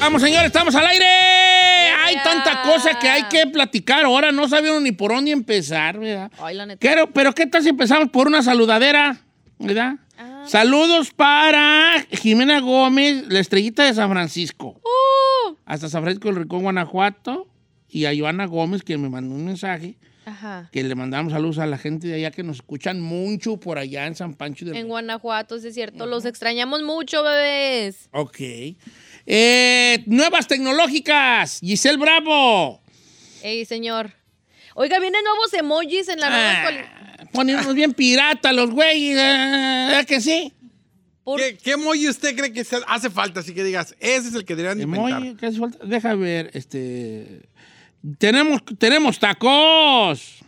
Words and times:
Vamos, 0.00 0.22
señores, 0.22 0.46
estamos 0.46 0.74
al 0.74 0.86
aire. 0.86 1.04
Hay 1.04 2.16
tanta 2.24 2.62
cosa 2.62 2.98
que 2.98 3.06
hay 3.08 3.24
que 3.24 3.46
platicar. 3.46 4.06
Ahora 4.06 4.32
no 4.32 4.48
sabieron 4.48 4.82
ni 4.82 4.92
por 4.92 5.12
dónde 5.12 5.30
empezar, 5.30 5.98
¿verdad? 5.98 6.32
Ay, 6.38 6.56
la 6.56 6.64
neta. 6.66 6.78
Pero, 6.80 7.10
pero 7.12 7.34
¿qué 7.34 7.46
tal 7.46 7.62
si 7.62 7.68
empezamos 7.68 8.08
por 8.08 8.26
una 8.26 8.42
saludadera? 8.42 9.20
¿Verdad? 9.58 9.96
Ah. 10.18 10.44
Saludos 10.46 11.10
para 11.10 12.04
Jimena 12.12 12.60
Gómez, 12.60 13.24
la 13.28 13.40
estrellita 13.40 13.84
de 13.84 13.92
San 13.94 14.10
Francisco. 14.10 14.80
Uh. 14.82 15.54
Hasta 15.66 15.88
San 15.90 16.02
Francisco 16.02 16.28
del 16.28 16.38
Rincón, 16.38 16.62
Guanajuato. 16.62 17.46
Y 17.88 18.06
a 18.06 18.12
Joana 18.16 18.46
Gómez, 18.46 18.82
que 18.82 18.96
me 18.96 19.08
mandó 19.08 19.34
un 19.34 19.44
mensaje, 19.44 19.96
Ajá. 20.24 20.68
que 20.70 20.84
le 20.84 20.94
mandamos 20.94 21.32
saludos 21.32 21.58
a 21.58 21.66
la 21.66 21.76
gente 21.76 22.06
de 22.06 22.14
allá 22.14 22.30
que 22.30 22.44
nos 22.44 22.58
escuchan 22.58 23.00
mucho 23.00 23.58
por 23.58 23.78
allá 23.78 24.06
en 24.06 24.14
San 24.14 24.34
Pancho 24.34 24.64
del 24.64 24.76
En 24.76 24.86
Guanajuato, 24.86 25.58
sí 25.58 25.68
es 25.68 25.74
cierto. 25.74 26.06
Los 26.06 26.24
extrañamos 26.24 26.82
mucho, 26.82 27.24
bebés. 27.24 28.08
Ok. 28.12 28.38
Eh, 29.32 30.02
nuevas 30.06 30.48
tecnológicas. 30.48 31.60
Giselle 31.60 31.98
Bravo. 31.98 32.80
Ey, 33.44 33.64
señor. 33.64 34.10
Oiga, 34.74 34.98
vienen 34.98 35.22
nuevos 35.22 35.52
emojis 35.54 36.08
en 36.08 36.18
la 36.18 36.30
nueva. 36.30 36.84
Ah, 37.20 37.26
Ponernos 37.32 37.72
bien 37.76 37.94
pirata 37.94 38.52
los 38.52 38.70
güeyes. 38.72 39.16
¿Es 40.00 40.06
que 40.06 40.20
sí? 40.20 40.52
Por- 41.22 41.38
¿Qué, 41.38 41.56
qué 41.58 41.72
emoji 41.72 42.08
usted 42.08 42.34
cree 42.36 42.52
que 42.52 42.64
se 42.64 42.78
hace 42.88 43.08
falta? 43.08 43.38
Así 43.38 43.54
que 43.54 43.62
digas, 43.62 43.94
ese 44.00 44.30
es 44.30 44.34
el 44.34 44.44
que 44.44 44.56
deberían 44.56 44.78
de 44.78 44.84
inventar. 44.84 45.22
Emoji, 45.22 45.36
¿qué 45.36 45.46
hace 45.46 45.58
falta? 45.60 45.78
Deja 45.86 46.14
ver, 46.16 46.50
este... 46.54 47.42
Tenemos, 48.18 48.62
tenemos 48.80 49.20
tacos. 49.20 50.38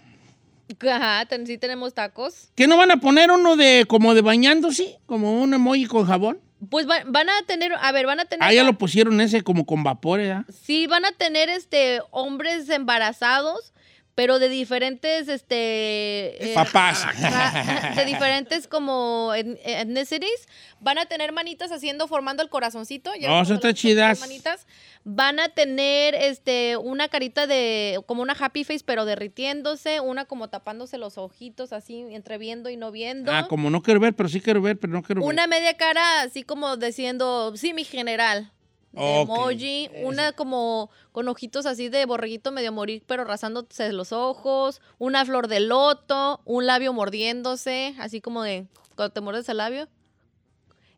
Ajá, 0.90 1.24
ten- 1.26 1.46
sí 1.46 1.56
tenemos 1.56 1.94
tacos. 1.94 2.48
¿Qué 2.56 2.66
no 2.66 2.76
van 2.78 2.90
a 2.90 2.96
poner 2.96 3.30
uno 3.30 3.54
de 3.54 3.84
como 3.86 4.12
de 4.14 4.22
bañándose? 4.22 4.98
Como 5.06 5.40
un 5.40 5.54
emoji 5.54 5.84
con 5.86 6.04
jabón. 6.04 6.40
Pues 6.70 6.88
va- 6.88 7.02
van 7.06 7.28
a 7.28 7.42
tener, 7.46 7.72
a 7.80 7.92
ver, 7.92 8.06
van 8.06 8.20
a 8.20 8.24
tener. 8.24 8.46
Ah, 8.48 8.52
ya 8.52 8.62
lo 8.64 8.74
pusieron 8.78 9.20
ese 9.20 9.42
como 9.42 9.66
con 9.66 9.82
vapor, 9.82 10.20
¿eh? 10.20 10.42
Sí, 10.62 10.86
van 10.86 11.04
a 11.04 11.12
tener 11.12 11.48
este 11.48 12.00
hombres 12.10 12.68
embarazados, 12.68 13.72
pero 14.14 14.38
de 14.38 14.48
diferentes, 14.48 15.28
este. 15.28 16.50
eh, 16.50 16.54
Papás. 16.54 17.06
de 17.96 18.04
diferentes 18.04 18.68
como 18.68 19.32
ethnicities. 19.34 20.48
Van 20.80 20.98
a 20.98 21.06
tener 21.06 21.32
manitas 21.32 21.72
haciendo, 21.72 22.08
formando 22.08 22.42
el 22.42 22.48
corazoncito. 22.48 23.10
ya 23.18 23.28
No, 23.28 23.38
las 23.38 23.48
ponen 23.50 23.74
chidas. 23.74 24.20
manitas. 24.20 24.66
Van 25.04 25.40
a 25.40 25.48
tener 25.48 26.14
este 26.14 26.76
una 26.76 27.08
carita 27.08 27.46
de 27.46 28.00
como 28.06 28.22
una 28.22 28.34
happy 28.38 28.64
face, 28.64 28.82
pero 28.84 29.04
derritiéndose, 29.04 30.00
una 30.00 30.24
como 30.26 30.48
tapándose 30.48 30.98
los 30.98 31.18
ojitos 31.18 31.72
así, 31.72 32.04
entre 32.10 32.38
viendo 32.38 32.68
y 32.70 32.76
no 32.76 32.90
viendo. 32.92 33.32
Ah, 33.32 33.46
como 33.48 33.70
no 33.70 33.82
quiero 33.82 34.00
ver, 34.00 34.14
pero 34.14 34.28
sí 34.28 34.40
quiero 34.40 34.60
ver, 34.60 34.78
pero 34.78 34.92
no 34.92 35.02
quiero 35.02 35.22
ver. 35.22 35.28
Una 35.30 35.46
media 35.46 35.76
cara 35.76 36.20
así 36.22 36.42
como 36.42 36.76
diciendo, 36.76 37.52
sí, 37.56 37.72
mi 37.72 37.84
general. 37.84 38.52
De 38.92 39.00
Ok, 39.20 39.28
emoji. 39.30 39.90
Una 40.04 40.32
como 40.32 40.90
con 41.12 41.26
ojitos 41.28 41.66
así 41.66 41.88
de 41.88 42.04
borreguito 42.06 42.52
medio 42.52 42.72
morir, 42.72 43.02
pero 43.06 43.24
rasándose 43.24 43.92
los 43.92 44.12
ojos. 44.12 44.80
Una 44.98 45.24
flor 45.24 45.48
de 45.48 45.60
loto. 45.60 46.40
Un 46.44 46.66
labio 46.66 46.92
mordiéndose. 46.92 47.94
Así 47.98 48.20
como 48.20 48.42
de 48.42 48.66
cuando 48.96 49.12
te 49.12 49.20
muerdes 49.20 49.48
el 49.48 49.56
labio. 49.58 49.88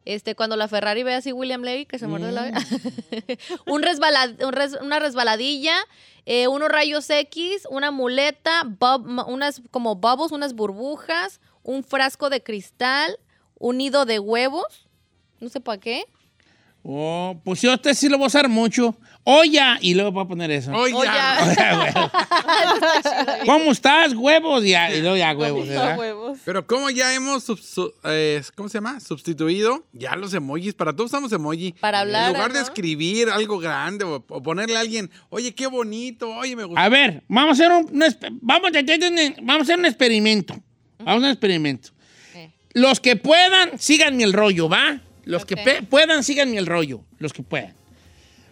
Este, 0.05 0.35
cuando 0.35 0.57
la 0.57 0.69
Ferrari 0.69 1.03
ve 1.03 1.15
así 1.15 1.33
William 1.33 1.63
Levy 1.63 1.87
que 1.87 1.99
se 1.99 2.07
muerde 2.07 2.29
el 2.29 2.35
labio. 2.35 2.53
un 3.67 3.83
resbala- 3.83 4.37
un 4.45 4.53
res- 4.53 4.79
una 4.83 4.99
resbaladilla. 4.99 5.77
eh, 6.27 6.47
unos 6.49 6.69
rayos 6.69 7.09
X. 7.09 7.67
Una 7.71 7.91
muleta. 7.91 8.65
bub- 8.65 9.25
unas 9.29 9.63
como 9.71 9.95
bubbles, 9.97 10.33
unas 10.33 10.55
burbujas. 10.55 11.41
Un 11.63 11.83
frasco 11.85 12.29
de 12.29 12.43
cristal. 12.43 13.19
Un 13.59 13.79
nido 13.79 14.05
de 14.05 14.19
huevos. 14.19 14.89
No 15.41 15.49
sé 15.49 15.61
para 15.61 15.79
qué. 15.81 16.05
Oh, 16.87 17.41
pues 17.45 17.63
yo 17.63 17.73
a 17.73 17.77
usted 17.77 17.95
sí 17.95 18.11
lo 18.11 18.19
voy 18.19 18.25
a 18.25 18.27
usar 18.29 18.49
mucho. 18.49 18.95
Olla, 19.27 19.79
y 19.81 19.95
luego 19.95 20.13
voy 20.13 20.25
a 20.25 20.29
poner 20.29 20.51
eso. 20.51 20.71
Oye, 20.73 20.93
Oh, 20.95 21.03
ya. 21.03 22.11
¿Cómo 23.47 23.73
estás, 23.73 24.13
huevos? 24.15 24.65
Ya, 24.65 24.95
y 24.95 25.01
luego 25.01 25.17
ya, 25.17 25.33
huevos, 25.35 25.67
¿verdad? 25.67 25.99
huevos. 25.99 26.39
pero 26.45 26.67
como 26.67 26.91
ya 26.91 27.15
hemos, 27.15 27.47
eh, 28.05 28.43
¿cómo 28.55 28.69
se 28.69 28.75
llama? 28.79 29.01
Sustituido 29.01 29.87
ya 29.95 30.15
los 30.17 30.35
emojis. 30.35 30.75
Para 30.75 30.93
todos 30.93 31.11
usamos 31.11 31.33
emoji. 31.33 31.73
Para 31.81 32.01
hablar, 32.01 32.29
En 32.29 32.35
lugar 32.35 32.53
de 32.53 32.61
escribir 32.61 33.31
algo 33.31 33.59
grande 33.59 34.05
o, 34.05 34.17
o 34.29 34.43
ponerle 34.43 34.77
a 34.77 34.81
alguien, 34.81 35.11
oye, 35.31 35.55
qué 35.55 35.67
bonito, 35.67 36.29
oye, 36.37 36.55
me 36.55 36.65
gusta. 36.65 36.83
A 36.85 36.89
ver, 36.91 37.23
vamos 37.29 37.59
a 37.61 37.65
hacer 37.65 37.73
un, 37.73 37.85
un 37.93 37.99
vamos, 38.43 38.71
a 38.75 38.79
hacer 38.79 39.01
un- 39.03 39.47
vamos 39.47 39.61
a 39.61 39.63
hacer 39.63 39.79
un 39.79 39.87
experimento. 39.87 40.55
Vamos 40.99 41.09
a 41.09 41.13
hacer 41.13 41.19
un 41.25 41.31
experimento. 41.33 41.89
Eh. 42.35 42.51
Los 42.75 43.01
que 43.01 43.17
puedan, 43.17 43.79
síganme 43.79 44.23
el 44.25 44.33
rollo, 44.35 44.69
¿va? 44.69 45.01
Los 45.25 45.45
que 45.45 45.57
puedan, 45.89 46.23
síganme 46.25 46.57
el 46.59 46.67
rollo. 46.67 47.05
Los 47.19 47.33
que 47.33 47.43
puedan. 47.43 47.75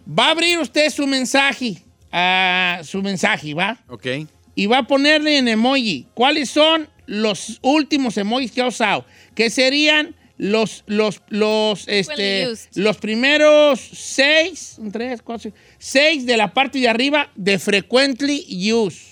Va 0.06 0.28
a 0.28 0.30
abrir 0.30 0.58
usted 0.58 0.90
su 0.90 1.06
mensaje. 1.06 1.76
ah, 2.10 2.80
su 2.84 3.02
mensaje, 3.02 3.54
¿va? 3.54 3.78
Ok. 3.88 4.06
y 4.54 4.66
va 4.66 4.78
a 4.78 4.86
ponerle 4.86 5.38
en 5.38 5.48
emoji 5.48 6.06
cuáles 6.14 6.50
son 6.50 6.88
los 7.06 7.58
últimos 7.62 8.16
emojis 8.18 8.52
que 8.52 8.60
ha 8.60 8.66
usado, 8.66 9.06
que 9.34 9.48
serían 9.48 10.14
los, 10.36 10.82
los, 10.86 11.22
los, 11.28 11.86
este, 11.88 12.48
los 12.74 12.96
primeros 12.98 13.80
seis, 13.80 14.76
un, 14.78 14.90
tres, 14.90 15.22
cuatro, 15.22 15.52
seis 15.78 16.26
de 16.26 16.36
la 16.36 16.52
parte 16.52 16.78
de 16.80 16.88
arriba 16.88 17.30
de 17.34 17.58
frequently 17.58 18.44
used. 18.72 19.11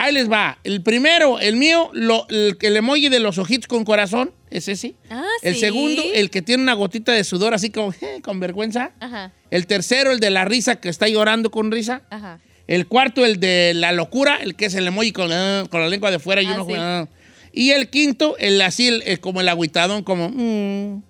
Ahí 0.00 0.12
les 0.14 0.30
va. 0.30 0.58
El 0.64 0.82
primero, 0.82 1.40
el 1.40 1.56
mío, 1.56 1.90
lo- 1.92 2.26
el, 2.28 2.56
el 2.60 2.76
emoji 2.76 3.08
de 3.08 3.18
los 3.20 3.36
ojitos 3.38 3.66
con 3.66 3.84
corazón, 3.84 4.32
es 4.50 4.68
ese. 4.68 4.94
Ah, 5.10 5.24
El 5.42 5.54
¿sí? 5.54 5.60
segundo, 5.60 6.02
el 6.14 6.30
que 6.30 6.40
tiene 6.40 6.62
una 6.62 6.74
gotita 6.74 7.12
de 7.12 7.24
sudor 7.24 7.52
así 7.52 7.70
como 7.70 7.92
con 8.22 8.38
vergüenza. 8.40 8.92
Ajá, 9.00 9.32
El 9.50 9.66
tercero, 9.66 10.12
el 10.12 10.20
de 10.20 10.30
la 10.30 10.44
risa 10.44 10.76
que 10.76 10.88
está 10.88 11.08
llorando 11.08 11.50
con 11.50 11.70
risa. 11.72 12.02
ajá. 12.10 12.40
El 12.68 12.86
cuarto, 12.86 13.24
el 13.24 13.40
de 13.40 13.72
la 13.74 13.92
locura, 13.92 14.36
el 14.36 14.54
que 14.54 14.66
es 14.66 14.74
el 14.74 14.86
emoji 14.86 15.10
con, 15.12 15.32
ah, 15.32 15.64
con 15.70 15.80
la 15.80 15.88
lengua 15.88 16.10
de 16.10 16.18
fuera 16.18 16.42
y 16.42 16.46
Ah, 16.46 16.54
uno 16.54 16.66
sí. 16.66 16.72
ah. 16.76 17.08
Y 17.50 17.70
el 17.70 17.88
quinto, 17.88 18.36
el 18.38 18.60
así, 18.60 18.88
el- 18.88 19.02
el- 19.06 19.20
como 19.20 19.40
el 19.40 19.48
agüitadón, 19.48 20.02
como... 20.04 20.28
mm, 20.28 21.02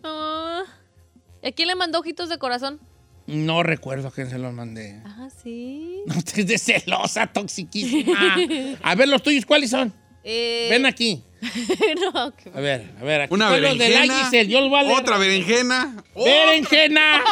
¿Y 1.43 1.49
¿A 1.49 1.53
quién 1.53 1.69
le 1.69 1.75
mandó 1.75 1.99
ojitos 2.00 2.28
de 2.28 2.38
corazón? 2.38 2.81
No 3.28 3.62
recuerdo 3.62 4.08
a 4.08 4.10
quién 4.10 4.28
se 4.30 4.38
los 4.38 4.52
mandé. 4.52 5.00
Ah, 5.04 5.28
sí. 5.42 6.00
No 6.06 6.14
estés 6.14 6.46
de 6.46 6.58
celosa, 6.58 7.26
toxiquísima. 7.28 8.36
A 8.82 8.94
ver, 8.94 9.08
los 9.08 9.22
tuyos, 9.22 9.44
¿cuáles 9.46 9.70
son? 9.70 9.92
Eh, 10.24 10.66
Ven 10.70 10.84
aquí. 10.86 11.22
no, 12.12 12.34
qué- 12.34 12.50
A 12.54 12.60
ver, 12.60 12.90
a 13.00 13.04
ver. 13.04 13.20
Aquí 13.22 13.34
Una 13.34 13.50
los 13.50 13.78
de 13.78 13.88
la 13.88 14.00
berenjena. 14.00 14.24
Giselle, 14.24 14.50
yo 14.52 14.60
los 14.60 14.70
voy 14.70 14.80
a 14.80 14.82
leer. 14.82 14.96
Otra 14.98 15.16
berenjena. 15.18 16.02
Berenjena. 16.16 17.22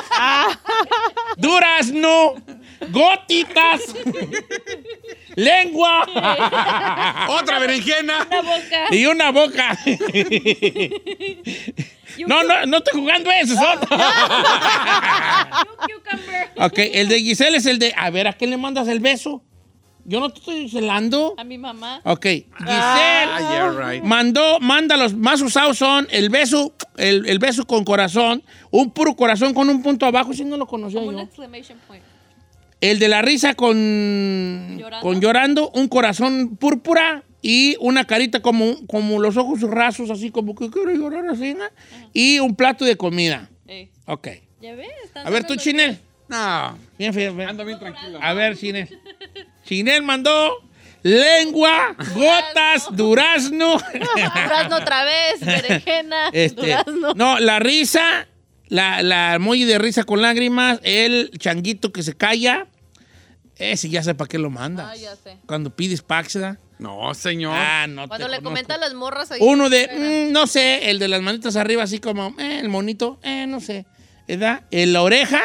Durazno. 1.37 2.35
Gotitas. 2.91 3.81
Lengua. 5.35 6.07
Otra 7.29 7.59
berenjena. 7.59 8.25
Boca. 8.25 8.87
y 8.95 9.07
una 9.07 9.31
boca. 9.31 9.79
No, 12.27 12.43
no, 12.45 12.65
no 12.65 12.79
estoy 12.79 12.99
jugando 13.01 13.31
eso. 13.31 13.55
Ok, 16.59 16.79
el 16.79 17.09
de 17.09 17.21
Giselle 17.21 17.59
es 17.59 17.67
el 17.67 17.79
de. 17.79 17.93
A 17.97 18.09
ver, 18.11 18.27
¿a 18.29 18.33
quién 18.33 18.49
le 18.51 18.57
mandas 18.57 18.89
el 18.89 19.01
beso? 19.01 19.43
Yo 20.07 20.21
no 20.21 20.31
te 20.31 20.39
estoy 20.39 20.69
celando. 20.71 21.35
A 21.37 21.45
mi 21.45 21.59
mamá. 21.59 22.01
Ok, 22.05 22.23
Giselle 22.25 22.47
Ah, 22.61 23.39
yeah, 23.51 23.91
right. 23.93 24.03
mandó, 24.05 24.59
manda 24.61 24.97
los 24.97 25.13
más 25.15 25.43
usados 25.43 25.77
son 25.77 26.07
el 26.11 26.31
beso, 26.31 26.73
el, 26.97 27.27
el 27.29 27.39
beso 27.39 27.67
con 27.67 27.85
corazón, 27.85 28.43
un 28.71 28.91
puro 28.93 29.15
corazón 29.15 29.53
con 29.53 29.69
un 29.69 29.83
punto 29.83 30.07
abajo, 30.07 30.33
si 30.33 30.45
no 30.45 30.57
lo 30.57 30.67
conocía 30.67 31.01
Como 31.01 31.11
un 31.11 31.19
exclamation 31.19 31.79
point. 31.87 32.03
El 32.91 32.99
de 32.99 33.09
la 33.09 33.23
risa 33.23 33.55
con 33.55 34.77
Llorando. 34.79 35.01
con 35.03 35.21
llorando, 35.21 35.71
un 35.71 35.89
corazón 35.89 36.57
púrpura 36.57 37.23
y 37.43 37.77
una 37.81 38.05
carita 38.05 38.41
como, 38.41 38.87
como 38.87 39.21
los 39.21 39.37
ojos 39.37 39.61
rasos, 39.63 40.11
así 40.11 40.31
como 40.31 40.55
que 40.55 40.71
quiero 40.71 40.93
llorar 40.93 41.27
así, 41.29 41.55
¿no? 41.55 41.65
Y 42.13 42.39
un 42.39 42.55
plato 42.57 42.85
de 42.85 42.97
comida. 42.97 43.49
Eh, 43.67 43.89
Ok. 44.07 44.29
¿Ya 44.61 44.75
ves? 44.75 44.89
A 45.15 45.29
ver, 45.31 45.45
tú, 45.45 45.57
Chinel. 45.57 45.99
No, 46.29 46.79
Bien, 46.99 47.15
bien. 47.15 47.41
ando 47.43 47.65
bien 47.65 47.79
tranquilo. 47.79 48.19
A 48.23 48.33
ver, 48.35 48.57
Chinel. 48.57 48.89
Chinel 49.65 50.03
mandó 50.03 50.53
lengua, 51.03 51.95
gotas, 52.15 52.87
durazno. 52.93 53.79
Durazno 54.15 54.77
otra 54.77 55.05
vez, 55.05 55.41
berenjena, 55.45 56.29
Este, 56.33 56.61
durazno. 56.63 57.15
no, 57.15 57.39
la 57.39 57.59
risa, 57.59 58.27
la, 58.69 59.03
la 59.03 59.35
emoji 59.35 59.65
de 59.65 59.79
risa 59.79 60.05
con 60.05 60.23
lágrimas, 60.23 60.81
el 60.83 61.31
changuito 61.39 61.93
que 61.93 62.03
se 62.03 62.17
calla. 62.17 62.67
Ese 63.59 63.89
ya 63.89 64.03
sé 64.03 64.15
para 64.15 64.29
qué 64.29 64.39
lo 64.39 64.51
mandas. 64.51 64.87
Ah, 64.91 64.97
ya 64.97 65.17
sé. 65.17 65.39
Cuando 65.47 65.75
pides 65.75 66.03
Paxda. 66.03 66.59
No, 66.79 67.15
señor. 67.15 67.55
Ah, 67.57 67.87
no 67.89 68.07
Cuando 68.07 68.27
te 68.27 68.33
le 68.33 68.43
comentan 68.43 68.81
las 68.81 68.93
morras 68.93 69.31
ahí. 69.33 69.39
Uno 69.43 69.71
de, 69.71 70.27
mm, 70.29 70.33
no 70.33 70.47
sé, 70.47 70.91
el 70.91 70.99
de 70.99 71.09
las 71.09 71.23
manitas 71.23 71.57
arriba, 71.57 71.83
así 71.83 71.99
como, 71.99 72.35
eh, 72.39 72.59
el 72.61 72.69
monito, 72.69 73.19
eh, 73.23 73.47
no 73.49 73.61
sé. 73.61 73.87
¿Verdad? 74.29 74.65
En 74.71 74.93
la 74.93 75.01
oreja, 75.01 75.41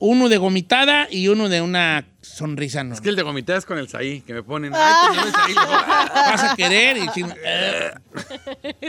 uno 0.00 0.28
de 0.28 0.38
gomitada 0.38 1.06
y 1.08 1.28
uno 1.28 1.48
de 1.48 1.60
una 1.62 2.08
sonrisa. 2.20 2.82
No. 2.82 2.94
Es 2.94 3.00
que 3.00 3.10
el 3.10 3.16
de 3.16 3.22
gomitas 3.22 3.64
con 3.64 3.78
el 3.78 3.88
saí, 3.88 4.22
que 4.22 4.34
me 4.34 4.42
ponen. 4.42 4.72
Ah. 4.74 5.08
Ay, 5.12 5.16
te 5.20 5.26
el 5.28 5.32
saí. 5.34 5.54
luego, 5.54 5.70
Vas 5.70 6.42
a 6.44 6.56
querer 6.56 6.96
y 6.96 7.08
si- 7.14 7.24
eh, 7.44 7.90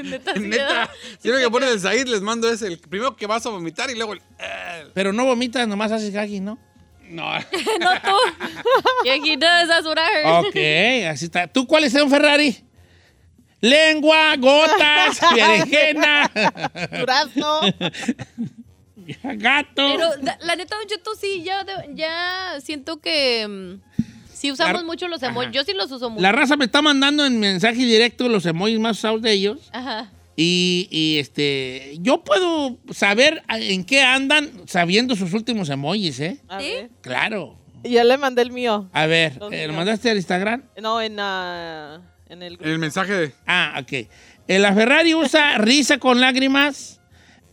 Neta, 0.03 0.33
sí, 0.33 0.39
Neta, 0.39 0.89
siempre 1.19 1.43
que 1.43 1.49
ponen 1.51 1.69
el 1.69 1.79
saí, 1.79 2.03
les 2.05 2.21
mando 2.21 2.49
ese. 2.49 2.65
El 2.67 2.79
primero 2.79 3.15
que 3.15 3.27
vas 3.27 3.45
a 3.45 3.49
vomitar 3.49 3.91
y 3.91 3.95
luego 3.95 4.13
el. 4.13 4.21
eh, 4.39 4.87
Pero 4.95 5.13
no 5.13 5.25
vomitas, 5.25 5.67
nomás 5.67 5.91
haces 5.91 6.11
gagging, 6.11 6.43
¿no? 6.43 6.57
No. 7.09 7.33
no 7.79 8.01
tú. 8.01 8.17
yeah, 9.05 9.15
he 9.15 9.35
does. 9.37 9.67
That's 9.67 9.85
what 9.85 9.97
I 9.97 10.07
heard. 10.13 10.45
Ok, 10.47 10.55
así 11.11 11.25
está. 11.25 11.47
¿Tú 11.47 11.65
cuál 11.67 11.83
es 11.85 11.93
un 11.95 12.09
Ferrari? 12.09 12.57
Lengua, 13.59 14.35
gotas, 14.37 15.19
berenjena, 15.35 16.29
Durazno. 16.91 17.61
gato. 19.23 19.73
Pero 19.75 20.09
la 20.41 20.55
neta, 20.55 20.75
Don 20.75 20.85
Cheto, 20.87 21.15
sí, 21.15 21.41
ya, 21.43 21.65
ya 21.93 22.59
siento 22.61 22.97
que 22.99 23.47
mm, 23.47 24.03
sí 24.33 24.51
usamos 24.51 24.81
La- 24.81 24.85
mucho 24.85 25.07
los 25.07 25.23
emojis. 25.23 25.47
Ajá. 25.49 25.53
Yo 25.53 25.63
sí 25.63 25.73
los 25.73 25.91
uso 25.91 26.09
mucho. 26.09 26.21
La 26.21 26.31
raza 26.31 26.55
me 26.57 26.65
está 26.65 26.81
mandando 26.81 27.25
en 27.25 27.39
mensaje 27.39 27.77
directo 27.77 28.27
los 28.29 28.45
emojis 28.45 28.79
más 28.79 28.97
usados 28.97 29.21
de 29.21 29.31
ellos. 29.31 29.69
Ajá. 29.71 30.11
Y, 30.39 30.87
y, 30.91 31.17
este, 31.17 31.97
yo 31.99 32.23
puedo 32.23 32.77
saber 32.91 33.41
en 33.49 33.83
qué 33.83 34.03
andan 34.03 34.51
sabiendo 34.67 35.15
sus 35.15 35.33
últimos 35.33 35.67
emojis, 35.69 36.19
¿eh? 36.19 36.39
¿Sí? 36.59 36.73
Claro. 37.01 37.57
Ya 37.83 38.03
le 38.03 38.17
mandé 38.17 38.43
el 38.43 38.51
mío. 38.51 38.87
A 38.93 39.07
ver, 39.07 39.39
eh, 39.51 39.65
¿lo 39.65 39.73
mandaste 39.73 40.11
al 40.11 40.17
Instagram? 40.17 40.61
No, 40.79 41.01
en, 41.01 41.13
en 41.13 42.43
el 42.43 42.59
El 42.61 42.77
mensaje 42.77 43.13
de. 43.13 43.33
Ah, 43.47 43.79
ok. 43.81 44.07
Eh, 44.47 44.59
la 44.59 44.73
Ferrari 44.75 45.15
usa 45.15 45.57
risa 45.57 45.97
con 45.97 46.21
lágrimas, 46.21 47.01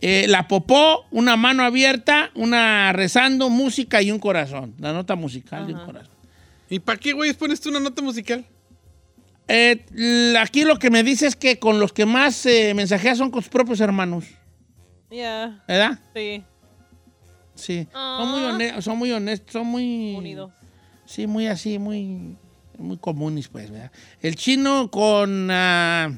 eh, 0.01 0.25
la 0.27 0.47
popó, 0.47 1.05
una 1.09 1.35
mano 1.37 1.63
abierta, 1.63 2.29
una 2.35 2.93
rezando, 2.93 3.49
música 3.49 4.03
y 4.03 4.11
un 4.11 4.19
corazón. 4.19 4.75
La 4.77 4.93
nota 4.93 5.15
musical 5.15 5.65
de 5.65 5.73
un 5.73 5.79
Ajá. 5.79 5.85
corazón. 5.87 6.13
¿Y 6.69 6.79
para 6.79 6.99
qué, 6.99 7.13
güey, 7.13 7.33
pones 7.33 7.59
tú 7.61 7.69
una 7.69 7.79
nota 7.79 8.03
musical? 8.03 8.45
Eh, 9.47 10.35
aquí 10.39 10.63
lo 10.63 10.77
que 10.79 10.89
me 10.89 11.03
dice 11.03 11.27
es 11.27 11.35
que 11.35 11.59
con 11.59 11.79
los 11.79 11.93
que 11.93 12.05
más 12.05 12.45
eh, 12.45 12.73
mensajeas 12.73 13.17
son 13.17 13.29
con 13.31 13.41
sus 13.43 13.49
propios 13.51 13.79
hermanos, 13.79 14.25
Ya, 15.11 15.63
¿verdad? 15.67 15.99
sí, 16.15 16.43
Sí. 17.55 17.87
Ah. 17.93 18.17
Son 18.19 18.31
muy 18.31 18.41
honestos, 18.41 18.83
son 18.83 18.97
muy 18.97 19.11
honestos, 19.13 19.53
son 19.53 19.67
muy... 19.67 20.13
unidos. 20.15 20.51
Sí, 21.05 21.25
muy 21.25 21.47
así, 21.47 21.79
muy, 21.79 22.35
muy 22.77 22.97
comunes, 22.97 23.47
pues, 23.47 23.71
¿verdad? 23.71 23.91
El 24.21 24.35
chino 24.35 24.91
con... 24.91 25.47
ah, 25.51 26.11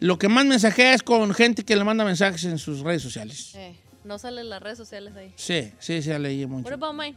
lo 0.00 0.18
que 0.18 0.28
más 0.28 0.44
mensajea 0.44 0.92
es 0.94 1.02
con 1.02 1.32
gente 1.32 1.64
que 1.64 1.76
le 1.76 1.84
manda 1.84 2.04
mensajes 2.04 2.44
en 2.44 2.58
sus 2.58 2.80
redes 2.80 3.00
sociales. 3.02 3.54
Eh, 3.54 3.74
no 4.04 4.18
salen 4.18 4.48
las 4.50 4.60
redes 4.62 4.76
sociales 4.76 5.14
ahí. 5.16 5.32
Sí, 5.36 5.72
sí, 5.78 6.02
sí, 6.02 6.10
leí 6.18 6.44
What 6.44 6.50
mucho. 6.50 6.74
about 6.74 6.94
mine? 6.94 7.16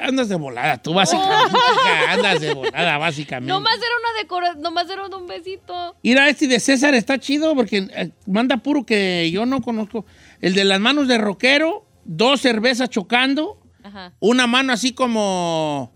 Andas 0.00 0.28
de 0.28 0.36
volada, 0.36 0.80
tú 0.80 0.94
básicamente. 0.94 1.56
hija, 1.74 2.12
Andas 2.12 2.40
de 2.40 2.54
volada, 2.54 2.98
básicamente. 2.98 3.52
Nomás 3.52 3.76
era 3.76 3.86
una 4.00 4.22
decora, 4.22 4.54
nomás 4.54 4.88
era 4.88 5.06
un 5.06 5.26
besito. 5.26 5.96
Mira, 6.02 6.28
este 6.28 6.46
de 6.46 6.60
César 6.60 6.94
está 6.94 7.18
chido 7.18 7.54
porque 7.54 7.88
eh, 7.92 8.10
manda 8.26 8.58
puro 8.58 8.84
que 8.86 9.28
yo 9.32 9.44
no 9.44 9.60
conozco. 9.60 10.06
El 10.40 10.54
de 10.54 10.64
las 10.64 10.78
manos 10.78 11.08
de 11.08 11.18
rockero, 11.18 11.84
dos 12.04 12.40
cervezas 12.40 12.90
chocando, 12.90 13.60
Ajá. 13.82 14.12
una 14.20 14.46
mano 14.46 14.72
así 14.72 14.92
como 14.92 15.92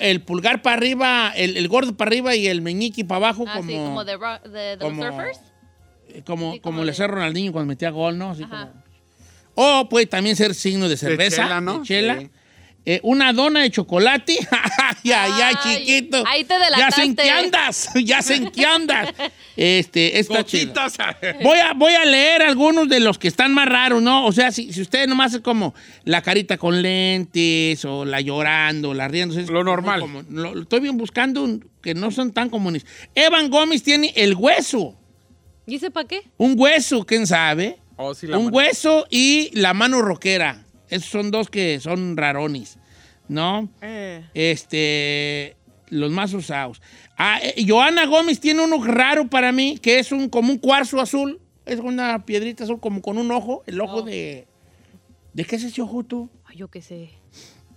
el 0.00 0.22
pulgar 0.22 0.60
para 0.60 0.76
arriba, 0.76 1.32
el, 1.36 1.56
el 1.56 1.68
gordo 1.68 1.96
para 1.96 2.08
arriba 2.08 2.34
y 2.34 2.48
el 2.48 2.62
meñique 2.62 3.04
para 3.04 3.28
abajo, 3.28 3.44
Ah, 3.46 3.54
como, 3.58 3.68
sí, 3.70 3.76
como 3.76 4.04
de, 4.04 4.16
ro- 4.16 4.40
de, 4.50 4.76
de 4.76 4.78
como- 4.78 5.04
los 5.04 5.14
surfers. 5.14 5.40
eh, 6.08 6.22
como, 6.26 6.52
sí, 6.54 6.60
como 6.60 6.74
como 6.76 6.84
le 6.84 6.90
hacía 6.92 7.06
Ronaldinho 7.06 7.52
cuando 7.52 7.68
metía 7.68 7.90
gol, 7.90 8.18
¿no? 8.18 8.30
Así 8.30 8.44
como- 8.44 8.70
O 9.54 9.88
puede 9.88 10.06
también 10.06 10.34
ser 10.36 10.54
signo 10.54 10.88
de 10.88 10.96
cerveza, 10.96 11.42
de 11.42 11.48
chela, 11.48 11.60
¿no? 11.60 11.82
chela. 11.84 12.18
Sí. 12.20 12.30
Eh, 12.86 12.98
una 13.02 13.32
dona 13.34 13.60
de 13.60 13.70
chocolate. 13.70 14.38
ay, 15.04 15.12
Ay, 15.12 15.54
chiquito. 15.62 16.24
ahí 16.26 16.44
te 16.44 16.54
Ya 16.78 16.90
sé 16.90 17.02
en 17.02 17.14
delataste. 17.14 17.22
qué 17.22 17.30
andas. 17.30 17.90
Ya 18.04 18.22
sé 18.22 18.34
en 18.36 18.50
qué 18.50 18.64
andas. 18.64 19.12
Este, 19.54 20.18
está 20.18 20.44
chido. 20.44 20.68
Gotitas. 20.72 20.96
Voy 21.42 21.58
a, 21.58 21.74
voy 21.74 21.92
a 21.92 22.04
leer 22.06 22.42
algunos 22.42 22.88
de 22.88 23.00
los 23.00 23.18
que 23.18 23.28
están 23.28 23.52
más 23.52 23.68
raros, 23.68 24.02
¿no? 24.02 24.24
O 24.26 24.32
sea, 24.32 24.50
si, 24.50 24.72
si 24.72 24.80
usted 24.80 25.06
nomás 25.06 25.34
es 25.34 25.40
como 25.40 25.74
la 26.04 26.22
carita 26.22 26.56
con 26.56 26.80
lentes, 26.80 27.84
o 27.84 28.04
la 28.06 28.20
llorando, 28.22 28.94
la 28.94 29.08
riendo. 29.08 29.38
es 29.38 29.50
Lo 29.50 29.62
normal. 29.62 30.00
como- 30.00 30.22
lo- 30.30 30.54
lo 30.54 30.62
estoy 30.62 30.80
bien 30.80 30.96
buscando 30.96 31.42
un- 31.42 31.68
que 31.82 31.94
no 31.94 32.10
son 32.10 32.32
tan 32.32 32.48
comunes. 32.48 32.86
Evan 33.14 33.50
Gómez 33.50 33.82
tiene 33.82 34.12
el 34.16 34.34
hueso. 34.34 34.96
¿Y 35.66 35.74
ese 35.76 35.90
para 35.90 36.08
qué? 36.08 36.22
Un 36.38 36.54
hueso, 36.56 37.04
¿quién 37.04 37.26
sabe? 37.26 37.78
Oh, 37.96 38.14
sí, 38.14 38.26
la 38.26 38.38
un 38.38 38.46
mano. 38.46 38.56
hueso 38.56 39.06
y 39.10 39.50
la 39.52 39.74
mano 39.74 40.00
rockera. 40.00 40.64
Esos 40.90 41.08
son 41.08 41.30
dos 41.30 41.48
que 41.48 41.80
son 41.80 42.16
rarones, 42.16 42.78
¿no? 43.28 43.68
Eh, 43.80 44.24
Este, 44.34 45.56
los 45.88 46.10
más 46.10 46.32
usados. 46.34 46.80
Ah, 47.16 47.38
eh, 47.42 47.64
Joana 47.66 48.06
Gómez 48.06 48.40
tiene 48.40 48.62
uno 48.62 48.82
raro 48.84 49.28
para 49.28 49.52
mí, 49.52 49.78
que 49.78 49.98
es 49.98 50.12
un 50.12 50.28
como 50.28 50.52
un 50.52 50.58
cuarzo 50.58 51.00
azul. 51.00 51.40
Es 51.66 51.78
una 51.78 52.24
piedrita 52.24 52.64
azul 52.64 52.80
como 52.80 53.00
con 53.02 53.18
un 53.18 53.30
ojo, 53.30 53.62
el 53.66 53.80
ojo 53.80 53.96
Oh. 53.98 54.02
de... 54.02 54.46
¿De 55.32 55.44
qué 55.44 55.56
es 55.56 55.62
ese 55.64 55.80
ojo 55.82 56.02
tú? 56.02 56.28
Ay, 56.44 56.56
yo 56.56 56.68
qué 56.68 56.82
sé. 56.82 57.10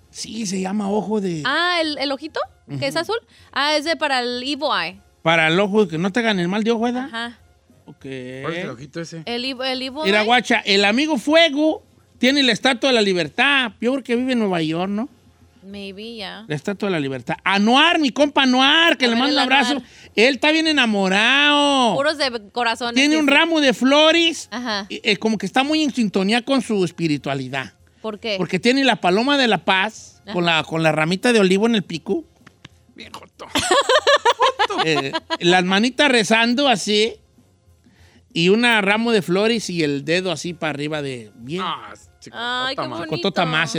Sí, 0.09 0.45
se 0.48 0.59
llama 0.59 0.89
ojo 0.89 1.21
de... 1.21 1.44
Ah, 1.45 1.77
¿el, 1.81 1.98
el 2.00 2.12
ojito? 2.12 2.39
¿Que 2.80 2.88
es 2.88 2.95
azul? 2.95 3.18
Ah, 3.51 3.75
es 3.75 3.83
de 3.86 3.95
para 3.95 4.19
el 4.21 4.42
Evil 4.42 4.69
Eye. 4.81 5.00
Para 5.21 5.48
el 5.50 5.59
ojo, 5.59 5.88
que 5.88 5.98
no 5.98 6.12
te 6.12 6.19
hagan 6.21 6.39
el 6.39 6.48
mal 6.48 6.63
de 6.63 6.71
ojo, 6.71 6.83
¿verdad? 6.83 7.06
Ajá. 7.06 7.39
Ok. 7.86 8.00
¿Cuál 8.42 8.54
es 8.54 8.63
el 8.63 8.69
ojito 8.69 9.01
ese? 9.01 9.21
El, 9.25 9.45
el 9.45 9.81
Evil 9.81 10.01
Mira, 10.04 10.24
guacha, 10.24 10.62
el 10.66 10.86
amigo 10.86 11.18
Fuego 11.18 11.83
tiene 12.24 12.42
la 12.42 12.54
Estatua 12.54 12.90
de 12.90 12.96
la 12.96 13.02
Libertad. 13.02 13.74
Yo 13.81 13.92
creo 13.92 14.04
que 14.06 14.16
vive 14.16 14.31
en 14.31 14.40
Nueva 14.40 14.62
York, 14.62 14.90
¿no? 14.90 15.10
Maybe, 15.62 16.16
ya. 16.16 16.46
La 16.48 16.56
Estatua 16.56 16.88
de 16.88 16.94
la 16.94 17.02
Libertad. 17.02 17.36
Anuar, 17.44 18.00
mi 18.00 18.12
compa 18.12 18.44
Anuar, 18.44 18.98
que 18.98 19.08
A 19.08 19.10
le 19.10 19.18
mando 19.18 19.36
un 19.36 19.40
abrazo. 19.40 19.72
Anuar. 19.72 19.88
Él 20.16 20.36
está 20.36 20.54
bien 20.54 20.68
enamorado. 20.68 21.96
Puros 21.96 22.18
de 22.18 22.31
corazones. 22.54 22.96
Tiene 22.96 23.18
un 23.18 23.28
ramo 23.28 23.60
de 23.60 23.74
flores. 23.74 24.48
Ajá. 24.52 24.88
eh, 24.90 25.02
eh, 25.04 25.18
como 25.18 25.38
que 25.38 25.46
está 25.46 25.66
muy 25.66 25.84
en 25.84 25.94
sintonía 25.94 26.46
con 26.46 26.62
su 26.62 26.86
espiritualidad. 26.86 27.74
¿Por 28.02 28.20
qué? 28.20 28.36
Porque 28.38 28.58
tiene 28.58 28.86
la 28.86 29.02
paloma 29.02 29.38
de 29.38 29.50
la 29.50 29.66
paz 29.66 30.22
con 30.31 30.46
la, 30.46 30.64
con 30.64 30.81
la 30.81 30.94
ramita 30.94 31.34
de 31.34 31.42
olivo 31.42 31.66
en 31.66 31.76
el 31.76 31.84
pico. 31.84 32.24
Bien 32.96 33.12
joto. 33.12 33.48
eh, 34.86 35.12
las 35.42 35.66
manitas 35.66 36.10
rezando 36.10 36.69
así. 36.69 37.16
Y 38.31 38.48
una 38.48 38.80
ramo 38.80 39.12
de 39.12 39.22
flores 39.22 39.69
y 39.69 39.84
el 39.84 40.06
dedo 40.06 40.31
así 40.31 40.54
para 40.54 40.69
arriba 40.69 41.02
de 41.02 41.30
bien. 41.36 41.62
Ah, 41.64 41.94
Ay, 42.31 42.75
qué 42.75 42.88
bonito. 42.88 43.08
Cotota 43.08 43.46
más. 43.46 43.75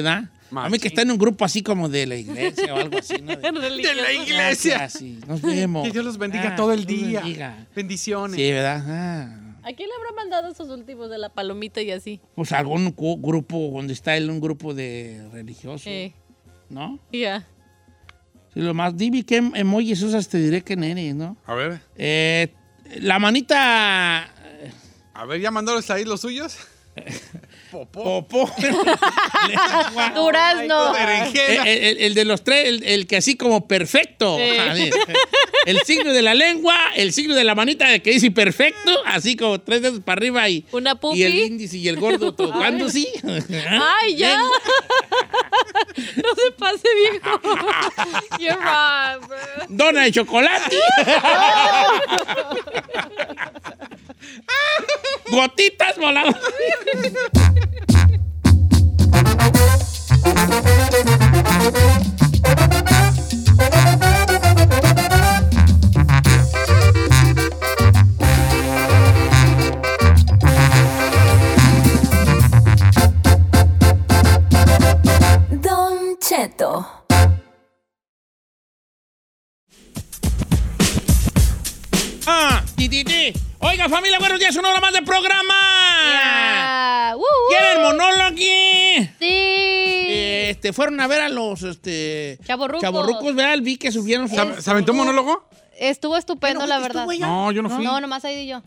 Más, 0.50 0.66
A 0.66 0.68
mí 0.68 0.76
que 0.78 0.82
sí. 0.82 0.88
está 0.88 1.02
en 1.02 1.10
un 1.10 1.18
grupo 1.18 1.44
así 1.44 1.62
como 1.62 1.88
de 1.88 2.06
la 2.06 2.16
iglesia 2.16 2.74
o 2.74 2.78
algo 2.78 2.98
así, 2.98 3.14
¿no? 3.22 3.34
De- 3.36 3.52
De 3.52 3.94
la 3.94 4.12
iglesia. 4.12 4.84
Así, 4.84 5.18
nos 5.26 5.40
vemos. 5.42 5.84
Que 5.86 5.90
Dios 5.92 6.04
los 6.04 6.18
bendiga 6.18 6.50
Ah, 6.52 6.56
todo 6.56 6.72
el 6.72 6.84
día. 6.86 7.20
bendiga. 7.20 7.66
Bendiciones. 7.74 8.36
Sí, 8.36 8.50
¿verdad? 8.52 8.84
Ah. 8.86 9.40
¿A 9.66 9.72
quién 9.72 9.88
le 9.88 9.94
habrá 9.96 10.12
mandado 10.14 10.52
esos 10.52 10.68
últimos 10.68 11.08
de 11.10 11.16
la 11.18 11.30
palomita 11.30 11.80
y 11.80 11.90
así? 11.90 12.20
Pues 12.34 12.52
algún 12.52 12.94
grupo, 12.94 13.70
donde 13.74 13.94
está 13.94 14.16
él, 14.16 14.28
un 14.30 14.40
grupo 14.40 14.74
de 14.74 15.26
religiosos, 15.32 15.86
Eh, 15.86 16.12
¿no? 16.68 16.98
ya. 17.12 17.46
Sí, 18.52 18.60
lo 18.60 18.74
más, 18.74 18.96
dime 18.96 19.24
qué 19.24 19.38
emojis 19.38 20.02
usas, 20.02 20.28
te 20.28 20.38
diré 20.38 20.62
quién 20.62 20.84
eres, 20.84 21.14
¿no? 21.14 21.36
A 21.46 21.54
ver. 21.54 21.80
Eh, 21.96 22.52
la 23.00 23.18
manita... 23.18 24.30
A 25.14 25.24
ver, 25.26 25.40
¿ya 25.40 25.50
mandaron 25.50 25.82
ahí 25.88 26.04
los 26.04 26.20
suyos? 26.20 26.58
Popó. 27.74 28.24
Popó. 28.28 28.54
Durazno. 30.14 30.94
El, 30.96 31.98
el 31.98 32.14
de 32.14 32.24
los 32.24 32.44
tres, 32.44 32.68
el, 32.68 32.84
el 32.84 33.06
que 33.08 33.16
así 33.16 33.36
como 33.36 33.66
perfecto. 33.66 34.36
Sí. 34.36 34.58
A 34.58 34.74
ver, 34.74 34.92
El 35.66 35.80
signo 35.80 36.12
de 36.12 36.22
la 36.22 36.34
lengua, 36.34 36.78
el 36.94 37.12
signo 37.12 37.34
de 37.34 37.42
la 37.42 37.56
manita 37.56 37.98
que 37.98 38.10
dice 38.12 38.30
perfecto, 38.30 38.92
así 39.06 39.34
como 39.34 39.60
tres 39.60 39.82
dedos 39.82 40.00
para 40.04 40.18
arriba 40.20 40.48
y, 40.48 40.64
Una 40.70 40.94
pupi. 40.94 41.18
y 41.18 41.22
el 41.24 41.34
índice 41.34 41.78
y 41.78 41.88
el 41.88 41.96
gordo 41.98 42.32
tocando, 42.36 42.88
sí. 42.88 43.08
Ay, 43.24 44.14
ya. 44.14 44.38
no 44.38 44.48
se 45.96 46.50
pase, 46.56 46.88
viejo. 47.10 47.40
You're 48.38 48.56
wrong, 48.56 49.26
bro. 49.26 49.38
Dona 49.68 50.02
de 50.02 50.12
chocolate. 50.12 50.76
Gotitas 55.30 55.96
voladas. 55.98 56.36
Ah, 82.26 82.62
ti, 82.76 82.88
ti. 82.88 83.32
Oiga, 83.58 83.88
familia, 83.88 84.18
buenos 84.18 84.38
días, 84.38 84.56
una 84.56 84.70
hora 84.70 84.80
más 84.80 84.92
de 84.92 85.02
programa. 85.02 85.63
Este, 90.64 90.72
fueron 90.72 90.98
a 90.98 91.06
ver 91.06 91.20
a 91.20 91.28
los 91.28 91.62
este, 91.62 92.38
Chavorrucos. 92.44 92.80
chavorrucos, 92.80 93.34
¿verdad? 93.34 93.58
Vi 93.62 93.76
que 93.76 93.92
subieron 93.92 94.30
su... 94.30 94.34
¿Se, 94.34 94.62
se 94.62 94.70
aventó 94.70 94.92
un 94.92 94.98
monólogo? 94.98 95.46
Estuvo 95.78 96.16
estupendo, 96.16 96.60
Pero, 96.60 96.68
la 96.68 96.76
¿fuiste 96.76 96.92
tú, 96.98 97.06
verdad. 97.06 97.26
No, 97.26 97.52
yo 97.52 97.60
no 97.60 97.68
fui. 97.68 97.84
No, 97.84 98.00
nomás 98.00 98.24
ahí 98.24 98.44
y 98.44 98.46
yo. 98.46 98.62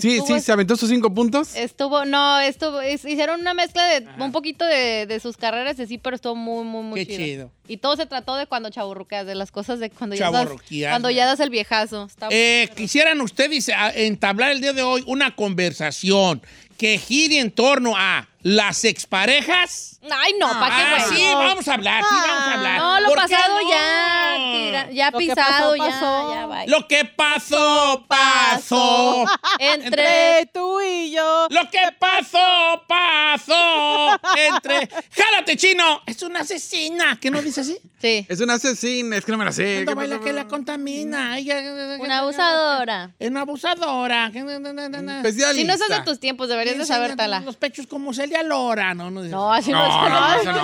Sí, 0.00 0.16
Estuvo- 0.16 0.26
sí, 0.38 0.40
se 0.44 0.50
aventó 0.50 0.74
sus 0.74 0.88
cinco 0.88 1.14
puntos. 1.14 1.54
Estuvo, 1.54 2.04
no, 2.04 2.40
estuvo, 2.40 2.80
es- 2.80 3.04
hicieron 3.04 3.40
una 3.40 3.54
mezcla 3.54 3.86
de 3.86 4.04
un 4.18 4.32
poquito 4.32 4.64
de, 4.64 5.06
de 5.06 5.20
sus 5.20 5.36
carreras 5.36 5.76
sí, 5.76 5.98
pero 5.98 6.16
estuvo 6.16 6.34
muy, 6.34 6.64
muy, 6.64 6.82
muy 6.82 7.06
Qué 7.06 7.16
chido. 7.16 7.52
Y 7.68 7.76
todo 7.76 7.96
se 7.96 8.06
trató 8.06 8.34
de 8.36 8.46
cuando 8.46 8.70
chaburruqueas, 8.70 9.26
de 9.26 9.34
las 9.34 9.50
cosas 9.52 9.78
de 9.78 9.90
cuando 9.90 10.16
ya 10.16 10.30
das, 10.30 10.48
cuando 10.88 11.10
ya 11.10 11.26
das 11.26 11.38
el 11.40 11.50
viejazo. 11.50 12.04
Está- 12.06 12.28
Eh, 12.30 12.68
quisieran 12.76 13.20
ustedes 13.20 13.68
ah, 13.74 13.92
entablar 13.94 14.52
el 14.52 14.60
día 14.60 14.72
de 14.72 14.82
hoy 14.82 15.04
una 15.06 15.34
conversación 15.36 16.42
que 16.78 16.96
gire 16.98 17.40
en 17.40 17.50
torno 17.50 17.94
a 17.96 18.28
las 18.42 18.84
exparejas. 18.84 19.98
Ay, 20.08 20.32
no, 20.38 20.46
¿para 20.48 20.76
qué, 20.76 20.82
Ah, 20.82 21.04
güey? 21.08 21.18
sí, 21.20 21.26
vamos 21.34 21.66
a 21.68 21.74
hablar, 21.74 22.04
sí, 22.08 22.14
vamos 22.14 22.44
a 22.46 22.54
hablar. 22.54 22.78
No, 22.78 23.00
lo 23.00 23.08
¿Por 23.08 23.26
qué 23.26 23.34
pasado 23.34 23.60
no? 23.60 23.68
ya, 23.70 24.36
tira- 24.52 24.90
ya 24.92 25.10
Lo 25.10 25.18
que 25.18 25.26
pisado, 25.26 25.44
pasó, 25.72 25.76
ya, 25.76 25.84
pasó. 25.90 26.34
ya, 26.34 26.46
bye. 26.46 26.66
Lo 26.68 26.86
que 26.88 27.04
pasó, 27.04 28.04
pasó. 28.08 29.24
Entre... 29.58 29.86
Entre 29.88 30.46
tú 30.54 30.80
y 30.80 31.10
yo. 31.10 31.48
Lo 31.50 31.68
que 31.68 31.80
pasó, 31.98 32.84
pasó. 32.86 34.20
Entre. 34.36 34.88
¡Jálate, 35.10 35.56
chino! 35.56 36.02
Es 36.06 36.22
una 36.22 36.40
asesina. 36.40 37.18
¿Qué 37.20 37.30
no 37.32 37.42
dice 37.42 37.57
así? 37.60 37.78
Sí, 38.00 38.26
Es 38.28 38.40
una 38.40 38.54
asesina, 38.54 39.16
es 39.16 39.24
que 39.24 39.32
no 39.32 39.38
me 39.38 39.44
la 39.44 39.52
sé. 39.52 39.84
¿Qué 39.86 39.94
baila 39.94 40.20
que 40.20 40.32
la 40.32 40.46
contamina. 40.46 41.38
Ella- 41.38 41.96
una 42.00 42.18
abusadora. 42.20 43.14
Es 43.18 43.30
una 43.30 43.40
abusadora. 43.42 44.26
Especialista. 44.28 45.52
Si 45.54 45.64
no 45.64 45.72
estás 45.74 45.88
de 45.88 46.00
tus 46.04 46.20
tiempos, 46.20 46.48
deberías 46.48 46.78
de 46.78 46.84
sabértela. 46.86 47.40
Los 47.40 47.56
pechos 47.56 47.86
como 47.86 48.12
Celia 48.14 48.42
Lora. 48.42 48.94
No, 48.94 49.10
no, 49.10 49.22
No, 49.22 49.52
así 49.52 49.70
no, 49.70 49.78
No, 50.08 50.38
es. 50.38 50.44
no, 50.44 50.52
no, 50.52 50.58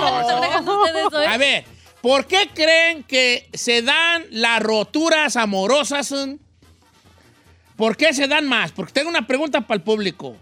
¿cómo 0.64 0.86
eso 0.86 0.96
están 0.96 1.10
no. 1.12 1.18
hoy? 1.18 1.24
A 1.26 1.36
ver, 1.36 1.64
¿por 2.00 2.26
qué 2.26 2.48
creen 2.54 3.02
que 3.04 3.48
se 3.52 3.82
dan 3.82 4.24
las 4.30 4.62
roturas 4.62 5.36
amorosas? 5.36 6.12
¿Por 7.76 7.96
qué 7.96 8.12
se 8.14 8.28
dan 8.28 8.46
más? 8.46 8.72
Porque 8.72 8.92
tengo 8.92 9.10
una 9.10 9.26
pregunta 9.26 9.60
para 9.62 9.76
el 9.76 9.82
público. 9.82 10.36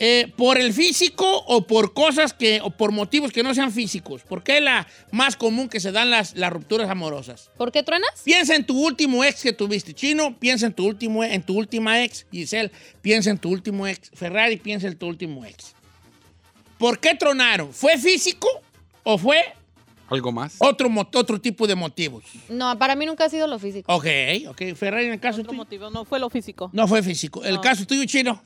Eh, 0.00 0.32
¿Por 0.36 0.58
el 0.58 0.72
físico 0.72 1.26
o 1.46 1.66
por 1.66 1.92
cosas 1.92 2.32
que, 2.32 2.60
o 2.62 2.70
por 2.70 2.92
motivos 2.92 3.32
que 3.32 3.42
no 3.42 3.52
sean 3.52 3.72
físicos? 3.72 4.22
¿Por 4.22 4.44
qué 4.44 4.58
es 4.58 4.62
la 4.62 4.86
más 5.10 5.34
común 5.36 5.68
que 5.68 5.80
se 5.80 5.90
dan 5.90 6.10
las, 6.10 6.36
las 6.36 6.52
rupturas 6.52 6.88
amorosas? 6.88 7.50
¿Por 7.56 7.72
qué 7.72 7.82
truenas? 7.82 8.08
Piensa 8.24 8.54
en 8.54 8.64
tu 8.64 8.78
último 8.80 9.24
ex 9.24 9.42
que 9.42 9.52
tuviste, 9.52 9.94
Chino. 9.94 10.38
Piensa 10.38 10.66
en 10.66 10.72
tu 10.72 10.86
último, 10.86 11.24
en 11.24 11.42
tu 11.42 11.56
última 11.58 12.04
ex, 12.04 12.26
Giselle. 12.30 12.70
Piensa 13.02 13.30
en 13.30 13.38
tu 13.38 13.50
último 13.50 13.88
ex, 13.88 14.10
Ferrari. 14.14 14.56
Piensa 14.58 14.86
en 14.86 14.96
tu 14.96 15.06
último 15.08 15.44
ex. 15.44 15.74
¿Por 16.78 17.00
qué 17.00 17.16
tronaron? 17.16 17.72
¿Fue 17.72 17.98
físico 17.98 18.48
o 19.02 19.18
fue 19.18 19.42
¿Algo 20.10 20.30
más? 20.30 20.54
otro, 20.58 20.88
otro 21.14 21.40
tipo 21.40 21.66
de 21.66 21.74
motivos? 21.74 22.24
No, 22.48 22.78
para 22.78 22.94
mí 22.94 23.04
nunca 23.04 23.24
ha 23.24 23.28
sido 23.28 23.48
lo 23.48 23.58
físico. 23.58 23.92
Ok, 23.92 24.06
ok. 24.48 24.62
Ferrari, 24.76 25.06
en 25.06 25.12
el 25.14 25.20
caso 25.20 25.40
Otro 25.40 25.50
tuyo. 25.50 25.56
motivo, 25.64 25.90
no 25.90 26.04
fue 26.04 26.20
lo 26.20 26.30
físico. 26.30 26.70
No 26.72 26.86
fue 26.86 27.02
físico. 27.02 27.44
El 27.44 27.60
caso 27.60 27.84
tuyo, 27.84 28.04
Chino. 28.04 28.40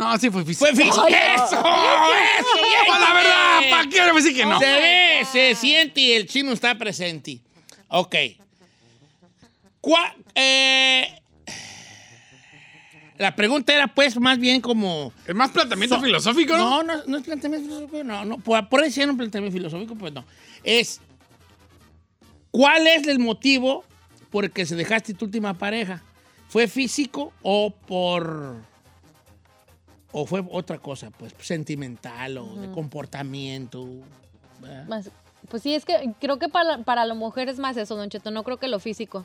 No, 0.00 0.18
sí 0.18 0.30
fue 0.30 0.44
físico. 0.44 0.66
Fue 0.66 0.74
físico. 0.74 1.06
¡Eso! 1.08 1.14
¡Eso! 1.44 2.58
Pues 2.86 3.00
la 3.00 3.12
verdad, 3.12 3.60
¿para 3.70 3.88
qué 3.88 4.00
me 4.02 4.12
decir 4.20 4.34
que 4.34 4.46
no? 4.46 4.58
Se 4.58 4.64
ve, 4.66 5.26
se 5.30 5.54
siente 5.54 6.00
y 6.00 6.12
el 6.12 6.26
chino 6.26 6.52
está 6.52 6.76
presente. 6.78 7.40
Ok. 7.88 8.14
Cua- 9.82 10.14
eh, 10.34 11.20
la 13.18 13.36
pregunta 13.36 13.74
era, 13.74 13.88
pues, 13.88 14.18
más 14.18 14.38
bien 14.38 14.60
como. 14.62 15.12
Es 15.26 15.34
más 15.34 15.50
planteamiento 15.50 15.96
So- 15.96 16.02
filosófico, 16.02 16.56
¿no? 16.56 16.82
No, 16.82 16.82
no, 16.82 17.02
no 17.06 17.16
es 17.18 17.22
planteamiento 17.24 17.68
filosófico, 17.68 18.02
no, 18.04 18.24
no. 18.24 18.38
Por, 18.38 18.68
por 18.70 18.82
era 19.02 19.10
un 19.10 19.18
planteamiento 19.18 19.54
filosófico, 19.56 19.94
pues 19.96 20.12
no. 20.14 20.24
Es. 20.64 21.00
¿Cuál 22.50 22.86
es 22.86 23.06
el 23.06 23.18
motivo 23.18 23.84
por 24.30 24.44
el 24.46 24.50
que 24.50 24.64
se 24.64 24.74
dejaste 24.76 25.12
tu 25.14 25.26
última 25.26 25.52
pareja? 25.54 26.02
¿Fue 26.48 26.66
físico 26.68 27.32
o 27.42 27.70
por. 27.70 28.56
O 30.12 30.26
fue 30.26 30.44
otra 30.50 30.78
cosa, 30.78 31.10
pues, 31.10 31.34
sentimental 31.40 32.38
o 32.38 32.54
de 32.56 32.70
comportamiento? 32.70 33.86
Más- 34.88 35.10
pues 35.48 35.62
sí, 35.62 35.74
es 35.74 35.84
que 35.84 36.12
creo 36.20 36.38
que 36.38 36.48
para, 36.48 36.78
para 36.84 37.04
la 37.06 37.14
mujer 37.14 37.48
es 37.48 37.58
más 37.58 37.76
eso, 37.76 37.96
Don 37.96 38.08
Cheto. 38.10 38.30
No 38.30 38.44
creo 38.44 38.58
que 38.58 38.68
lo 38.68 38.78
físico. 38.78 39.24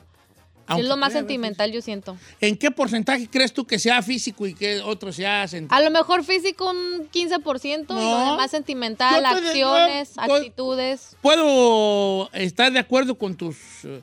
Aunque 0.68 0.82
es 0.82 0.88
lo 0.88 0.96
más 0.96 1.12
sentimental, 1.12 1.70
yo 1.70 1.80
siento. 1.80 2.16
¿En 2.40 2.56
qué 2.56 2.72
porcentaje 2.72 3.28
crees 3.30 3.52
tú 3.52 3.64
que 3.64 3.78
sea 3.78 4.02
físico 4.02 4.48
y 4.48 4.54
que 4.54 4.80
otro 4.80 5.12
sea 5.12 5.46
sentimental? 5.46 5.78
A 5.80 5.84
lo 5.88 5.92
mejor 5.92 6.24
físico 6.24 6.68
un 6.68 7.08
15% 7.12 7.84
y 7.90 7.94
lo 7.94 8.00
No. 8.00 8.30
demás 8.32 8.50
sentimental, 8.50 9.14
Yo 9.22 9.28
estoy 9.28 9.42
de- 9.42 9.48
acciones, 9.48 10.14
yo- 10.16 10.34
actitudes. 10.34 11.16
¿Puedo 11.22 12.28
estar 12.32 12.72
de 12.72 12.80
acuerdo 12.80 13.16
con 13.16 13.36
tus 13.36 13.56
eh, 13.84 14.00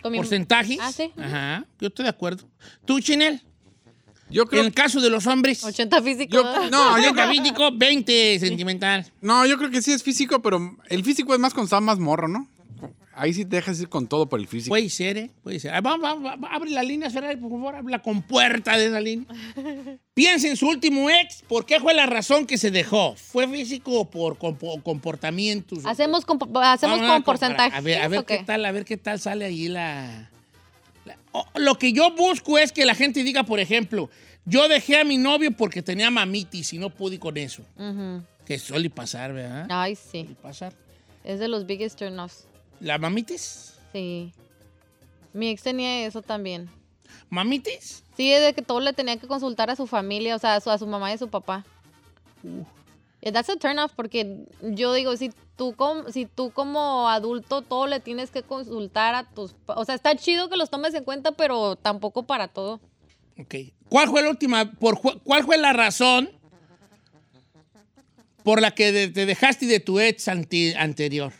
Con 0.00 0.12
mi- 0.12 0.18
porcentajes? 0.18 0.78
Ah, 0.80 0.90
sí. 0.90 1.12
Ajá, 1.18 1.66
yo 1.80 1.88
estoy 1.88 2.04
de 2.04 2.08
acuerdo. 2.10 2.44
¿Tú, 2.86 2.98
Chinel? 3.00 3.42
Yo 4.28 4.42
En 4.42 4.48
creo 4.48 4.62
el 4.62 4.72
caso 4.74 5.00
de 5.00 5.08
los 5.10 5.26
hombres, 5.26 5.62
80 5.64 6.02
físico. 6.02 6.34
Yo- 6.34 6.70
no, 6.70 6.98
yo 6.98 7.10
80 7.12 7.28
físico, 7.30 7.70
20 7.72 8.38
sentimental. 8.40 9.06
No, 9.20 9.46
yo 9.46 9.56
creo 9.58 9.70
que 9.70 9.82
sí 9.82 9.92
es 9.92 10.02
físico, 10.02 10.42
pero 10.42 10.76
el 10.88 11.04
físico 11.04 11.32
es 11.34 11.38
más 11.40 11.54
cuando 11.54 11.66
estás 11.66 11.82
más 11.82 11.98
morro, 11.98 12.26
¿no? 12.28 12.48
Ahí 13.18 13.32
sí 13.32 13.46
te 13.46 13.56
dejas 13.56 13.80
ir 13.80 13.88
con 13.88 14.06
todo 14.08 14.28
por 14.28 14.38
el 14.40 14.46
físico. 14.46 14.68
Puede 14.72 14.90
ser, 14.90 15.16
¿eh? 15.16 15.30
Puede 15.42 15.58
ser. 15.58 15.72
Ah, 15.74 15.80
Vamos, 15.80 16.02
vamos, 16.02 16.22
vamos, 16.24 16.50
abre 16.52 16.68
la 16.70 16.82
línea, 16.82 17.08
Ferrari, 17.08 17.36
por 17.40 17.50
favor, 17.50 17.74
abre 17.76 17.90
la 17.90 18.02
compuerta 18.02 18.76
de 18.76 18.88
esa 18.88 19.00
línea. 19.00 19.26
Piensa 20.12 20.48
en 20.48 20.56
su 20.58 20.68
último 20.68 21.08
ex, 21.08 21.42
¿por 21.48 21.64
qué 21.64 21.80
fue 21.80 21.94
la 21.94 22.04
razón 22.04 22.44
que 22.46 22.58
se 22.58 22.70
dejó? 22.70 23.14
¿Fue 23.16 23.48
físico 23.48 23.92
o 23.92 24.10
por 24.10 24.36
compo- 24.36 24.82
comportamientos? 24.82 25.86
Hacemos 25.86 26.26
con, 26.26 26.36
hacemos 26.62 26.98
Vamos 27.00 27.10
a 27.10 27.14
con 27.14 27.22
comparar. 27.22 27.24
porcentajes. 27.24 27.74
A 27.78 27.80
ver, 27.80 28.02
a 28.02 28.08
ver 28.08 28.18
¿o 28.20 28.26
qué 28.26 28.42
tal, 28.44 28.64
a 28.66 28.72
ver 28.72 28.84
qué 28.84 28.96
tal 28.98 29.18
sale 29.18 29.46
ahí 29.46 29.68
la... 29.68 30.30
lo 31.54 31.76
que 31.76 31.92
yo 31.92 32.10
busco 32.12 32.58
es 32.58 32.72
que 32.72 32.84
la 32.84 32.94
gente 32.94 33.22
diga, 33.22 33.44
por 33.44 33.60
ejemplo, 33.60 34.10
yo 34.44 34.68
dejé 34.68 35.00
a 35.00 35.04
mi 35.04 35.18
novio 35.18 35.50
porque 35.50 35.82
tenía 35.82 36.10
mamitis 36.10 36.72
y 36.72 36.78
no 36.78 36.90
pude 36.90 37.18
con 37.18 37.36
eso. 37.36 37.62
Que 38.44 38.58
suele 38.58 38.90
pasar, 38.90 39.32
¿verdad? 39.32 39.66
Ay, 39.68 39.96
sí. 39.96 40.20
Suele 40.20 40.34
pasar. 40.36 40.72
Es 41.24 41.40
de 41.40 41.48
los 41.48 41.66
biggest 41.66 41.98
turn-offs. 41.98 42.46
¿La 42.80 42.98
mamitis? 42.98 43.74
Sí. 43.92 44.32
Mi 45.32 45.50
ex 45.50 45.62
tenía 45.62 46.06
eso 46.06 46.22
también. 46.22 46.68
¿Mamitis? 47.28 48.04
Sí, 48.16 48.32
es 48.32 48.42
de 48.42 48.54
que 48.54 48.62
todo 48.62 48.80
le 48.80 48.92
tenía 48.92 49.16
que 49.16 49.26
consultar 49.26 49.68
a 49.70 49.76
su 49.76 49.86
familia, 49.86 50.36
o 50.36 50.38
sea, 50.38 50.54
a 50.54 50.60
su, 50.60 50.70
a 50.70 50.78
su 50.78 50.86
mamá 50.86 51.10
y 51.10 51.14
a 51.14 51.18
su 51.18 51.28
papá. 51.28 51.64
Y 52.44 52.62
that's 53.32 53.48
a 53.48 53.56
turn 53.56 53.78
off 53.78 53.92
porque 53.94 54.44
yo 54.62 54.92
digo, 54.94 55.16
si 55.16 55.30
tú, 55.56 55.74
como, 55.74 56.10
si 56.10 56.26
tú 56.26 56.50
como 56.50 57.08
adulto 57.08 57.62
todo 57.62 57.86
le 57.86 58.00
tienes 58.00 58.30
que 58.30 58.42
consultar 58.42 59.14
a 59.14 59.24
tus... 59.24 59.54
O 59.66 59.84
sea, 59.84 59.94
está 59.94 60.14
chido 60.16 60.48
que 60.48 60.56
los 60.56 60.70
tomes 60.70 60.94
en 60.94 61.04
cuenta, 61.04 61.32
pero 61.32 61.76
tampoco 61.76 62.24
para 62.24 62.48
todo. 62.48 62.80
Ok. 63.38 63.54
¿Cuál 63.88 64.08
fue 64.08 64.22
la 64.22 64.30
última, 64.30 64.70
por, 64.72 65.00
cuál 65.22 65.44
fue 65.44 65.58
la 65.58 65.72
razón 65.72 66.30
por 68.42 68.60
la 68.60 68.70
que 68.72 68.92
de- 68.92 69.08
te 69.08 69.26
dejaste 69.26 69.66
de 69.66 69.80
tu 69.80 69.98
ex 70.00 70.28
anti- 70.28 70.74
anterior? 70.74 71.32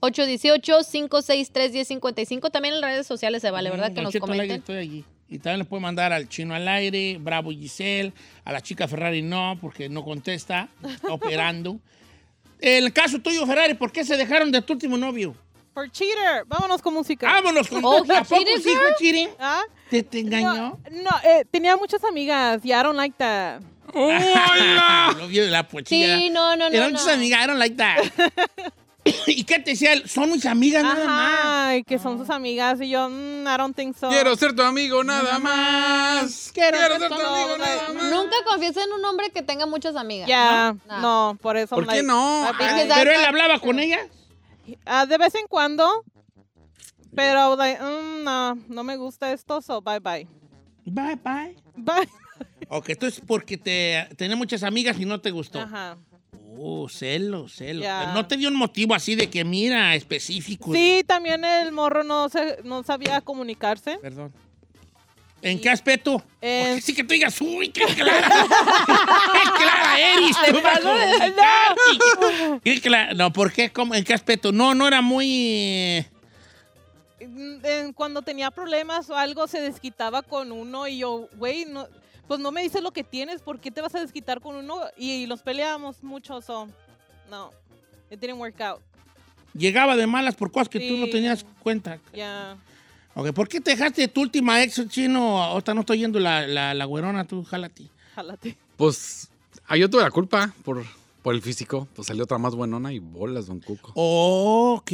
818-563-1055. 0.00 2.50
También 2.50 2.74
en 2.74 2.82
redes 2.82 3.06
sociales 3.06 3.42
se 3.42 3.50
vale, 3.50 3.70
¿verdad? 3.70 3.90
Mm, 3.90 3.94
Que 3.94 4.02
nos 4.02 4.16
comenten. 4.16 4.58
estoy 4.58 4.76
allí. 4.76 5.04
Y 5.28 5.38
también 5.38 5.58
le 5.60 5.64
puede 5.64 5.82
mandar 5.82 6.12
al 6.12 6.28
chino 6.28 6.54
al 6.54 6.66
aire, 6.66 7.18
Bravo 7.20 7.50
Giselle, 7.50 8.12
a 8.44 8.52
la 8.52 8.62
chica 8.62 8.88
Ferrari 8.88 9.20
no, 9.20 9.58
porque 9.60 9.88
no 9.88 10.02
contesta, 10.02 10.68
está 10.82 11.12
operando. 11.12 11.78
El 12.60 12.92
caso 12.92 13.20
tuyo, 13.20 13.46
Ferrari, 13.46 13.74
¿por 13.74 13.92
qué 13.92 14.04
se 14.04 14.16
dejaron 14.16 14.50
de 14.50 14.62
tu 14.62 14.72
último 14.72 14.96
novio? 14.96 15.36
For 15.74 15.88
cheater. 15.90 16.44
Vámonos 16.46 16.82
con 16.82 16.92
música. 16.94 17.30
Vámonos 17.30 17.68
con 17.68 17.84
Oh, 17.84 18.04
he 18.04 18.16
¿A 18.16 18.24
poco 18.24 18.42
sí 18.56 18.70
fue 18.74 18.94
cheating? 18.98 19.28
¿Ah? 19.38 19.62
¿Te, 19.88 20.02
te 20.02 20.20
engañó? 20.20 20.76
No, 20.90 21.02
no, 21.02 21.10
eh, 21.22 21.44
tenía 21.48 21.76
muchas 21.76 22.02
amigas 22.02 22.64
y 22.64 22.70
I 22.70 22.82
don't 22.82 22.96
like 22.96 23.14
that. 23.18 23.62
¡Hola! 23.94 25.14
Lo 25.16 25.28
vio 25.28 25.44
de 25.44 25.50
la 25.50 25.68
pochilla. 25.68 26.18
Sí, 26.18 26.30
no, 26.30 26.56
no, 26.56 26.68
no. 26.68 26.76
Eran 26.76 26.92
no. 26.92 26.98
muchas 26.98 27.14
amigas, 27.14 27.44
I 27.44 27.46
don't 27.46 27.58
like 27.58 27.76
that. 27.76 27.98
¿Y 29.26 29.44
qué 29.44 29.58
te 29.58 29.70
decía? 29.70 29.92
él? 29.92 30.08
Son 30.08 30.30
mis 30.30 30.44
amigas 30.46 30.82
nada 30.82 31.06
más. 31.06 31.34
Ajá, 31.34 31.76
y 31.76 31.84
que 31.84 31.98
son 31.98 32.18
sus 32.18 32.30
amigas 32.30 32.80
y 32.80 32.90
yo, 32.90 33.08
mm, 33.08 33.46
I 33.46 33.56
don't 33.56 33.74
think 33.76 33.96
so. 33.96 34.08
Quiero 34.08 34.34
ser 34.36 34.54
tu 34.54 34.62
amigo 34.62 35.02
nada 35.04 35.38
más. 35.38 36.50
Quiero 36.52 36.76
Quiero 36.78 36.98
ser 36.98 37.08
ser 37.08 37.10
tu 37.10 37.14
amigo 37.26 37.58
nada 37.58 37.92
más. 37.92 38.04
Nunca 38.12 38.36
confíes 38.46 38.76
en 38.76 38.92
un 38.92 39.04
hombre 39.04 39.30
que 39.30 39.42
tenga 39.42 39.66
muchas 39.66 39.96
amigas. 39.96 40.28
Ya, 40.28 40.74
No. 40.86 41.00
no, 41.00 41.38
por 41.40 41.56
eso. 41.56 41.74
¿Por 41.74 41.84
I'm 41.84 41.90
qué 41.90 41.96
like, 41.96 42.06
no? 42.06 42.44
Ay, 42.58 42.88
¿Pero 42.94 43.12
él 43.12 43.24
hablaba 43.24 43.58
con 43.60 43.78
ella? 43.78 43.98
Ah, 44.84 45.06
de 45.06 45.16
vez 45.16 45.34
en 45.34 45.46
cuando, 45.46 46.04
pero 47.14 47.56
like, 47.56 47.82
mm, 47.82 48.24
no, 48.24 48.54
no 48.68 48.84
me 48.84 48.96
gusta 48.96 49.32
esto, 49.32 49.62
so 49.62 49.80
bye 49.80 50.00
bye. 50.00 50.26
Bye, 50.84 51.16
bye. 51.16 51.56
Bye. 51.76 52.08
Ok, 52.68 52.90
entonces 52.90 53.22
porque 53.26 53.56
te 53.56 54.08
tenía 54.16 54.36
muchas 54.36 54.62
amigas 54.62 54.98
y 55.00 55.04
no 55.06 55.20
te 55.20 55.30
gustó. 55.30 55.60
Ajá. 55.60 55.96
Oh, 56.56 56.88
celos, 56.88 57.54
celos. 57.56 57.82
Ya. 57.84 58.00
Pero 58.00 58.12
No 58.14 58.26
te 58.26 58.36
dio 58.36 58.48
un 58.48 58.56
motivo 58.56 58.94
así 58.94 59.14
de 59.14 59.28
que 59.28 59.44
mira, 59.44 59.94
específico. 59.94 60.72
Sí, 60.72 61.04
también 61.06 61.44
el 61.44 61.72
morro 61.72 62.04
no, 62.04 62.28
se, 62.28 62.58
no 62.64 62.82
sabía 62.82 63.20
comunicarse. 63.20 63.98
Perdón. 63.98 64.32
¿En 65.40 65.60
qué 65.60 65.70
aspecto? 65.70 66.14
Porque 66.40 66.80
sí 66.82 66.94
que 66.94 67.04
tú 67.04 67.12
digas, 67.14 67.40
uy, 67.40 67.68
qué 67.68 67.84
clara. 67.86 68.28
qué 68.28 69.62
clara 69.62 70.00
eres. 70.00 70.36
tú 70.50 70.60
comunicarte. 70.82 72.60
Qué 72.64 72.80
clara- 72.80 73.14
No, 73.14 73.32
¿por 73.32 73.52
qué? 73.52 73.70
¿Cómo? 73.70 73.94
¿En 73.94 74.02
qué 74.02 74.14
aspecto? 74.14 74.50
No, 74.50 74.74
no 74.74 74.88
era 74.88 75.00
muy... 75.00 75.28
eh, 75.30 76.06
en- 77.20 77.92
cuando 77.92 78.22
tenía 78.22 78.50
problemas 78.50 79.08
o 79.10 79.16
algo 79.16 79.46
se 79.46 79.60
desquitaba 79.60 80.22
con 80.22 80.50
uno 80.50 80.88
y 80.88 80.98
yo, 80.98 81.28
güey, 81.36 81.64
no, 81.66 81.86
Pues 82.28 82.40
no 82.40 82.52
me 82.52 82.62
dices 82.62 82.82
lo 82.82 82.92
que 82.92 83.02
tienes, 83.02 83.40
¿por 83.40 83.58
qué 83.58 83.70
te 83.70 83.80
vas 83.80 83.94
a 83.94 84.00
desquitar 84.00 84.42
con 84.42 84.54
uno? 84.54 84.80
Y, 84.98 85.26
los 85.26 85.42
peleamos 85.42 86.04
mucho, 86.04 86.42
so. 86.42 86.68
No. 87.30 87.50
It 88.10 88.20
didn't 88.20 88.38
work 88.38 88.60
out. 88.60 88.80
Llegaba 89.54 89.96
de 89.96 90.06
malas 90.06 90.36
por 90.36 90.52
cosas 90.52 90.68
que 90.68 90.78
tú 90.78 90.98
no 90.98 91.08
tenías 91.08 91.44
cuenta. 91.62 91.98
Ya. 92.12 92.58
Ok, 93.14 93.32
¿por 93.32 93.48
qué 93.48 93.60
te 93.60 93.70
dejaste 93.70 94.02
de 94.02 94.08
tu 94.08 94.20
última 94.20 94.62
ex 94.62 94.86
chino? 94.88 95.42
Ahorita 95.42 95.72
no 95.72 95.80
estoy 95.80 95.98
yendo 95.98 96.20
la, 96.20 96.46
la, 96.46 96.74
la 96.74 96.84
güerona, 96.84 97.24
tú, 97.24 97.42
jálate. 97.44 97.84
Jálate. 98.14 98.56
Pues, 98.76 99.30
ah, 99.66 99.76
yo 99.76 99.88
tuve 99.88 100.02
la 100.02 100.10
culpa 100.10 100.54
por, 100.64 100.84
por 101.22 101.34
el 101.34 101.40
físico. 101.40 101.88
Pues 101.96 102.08
salió 102.08 102.24
otra 102.24 102.36
más 102.36 102.54
buenona 102.54 102.92
y 102.92 102.98
bolas, 102.98 103.46
don 103.46 103.60
Cuco. 103.60 103.92
Ok. 103.94 104.92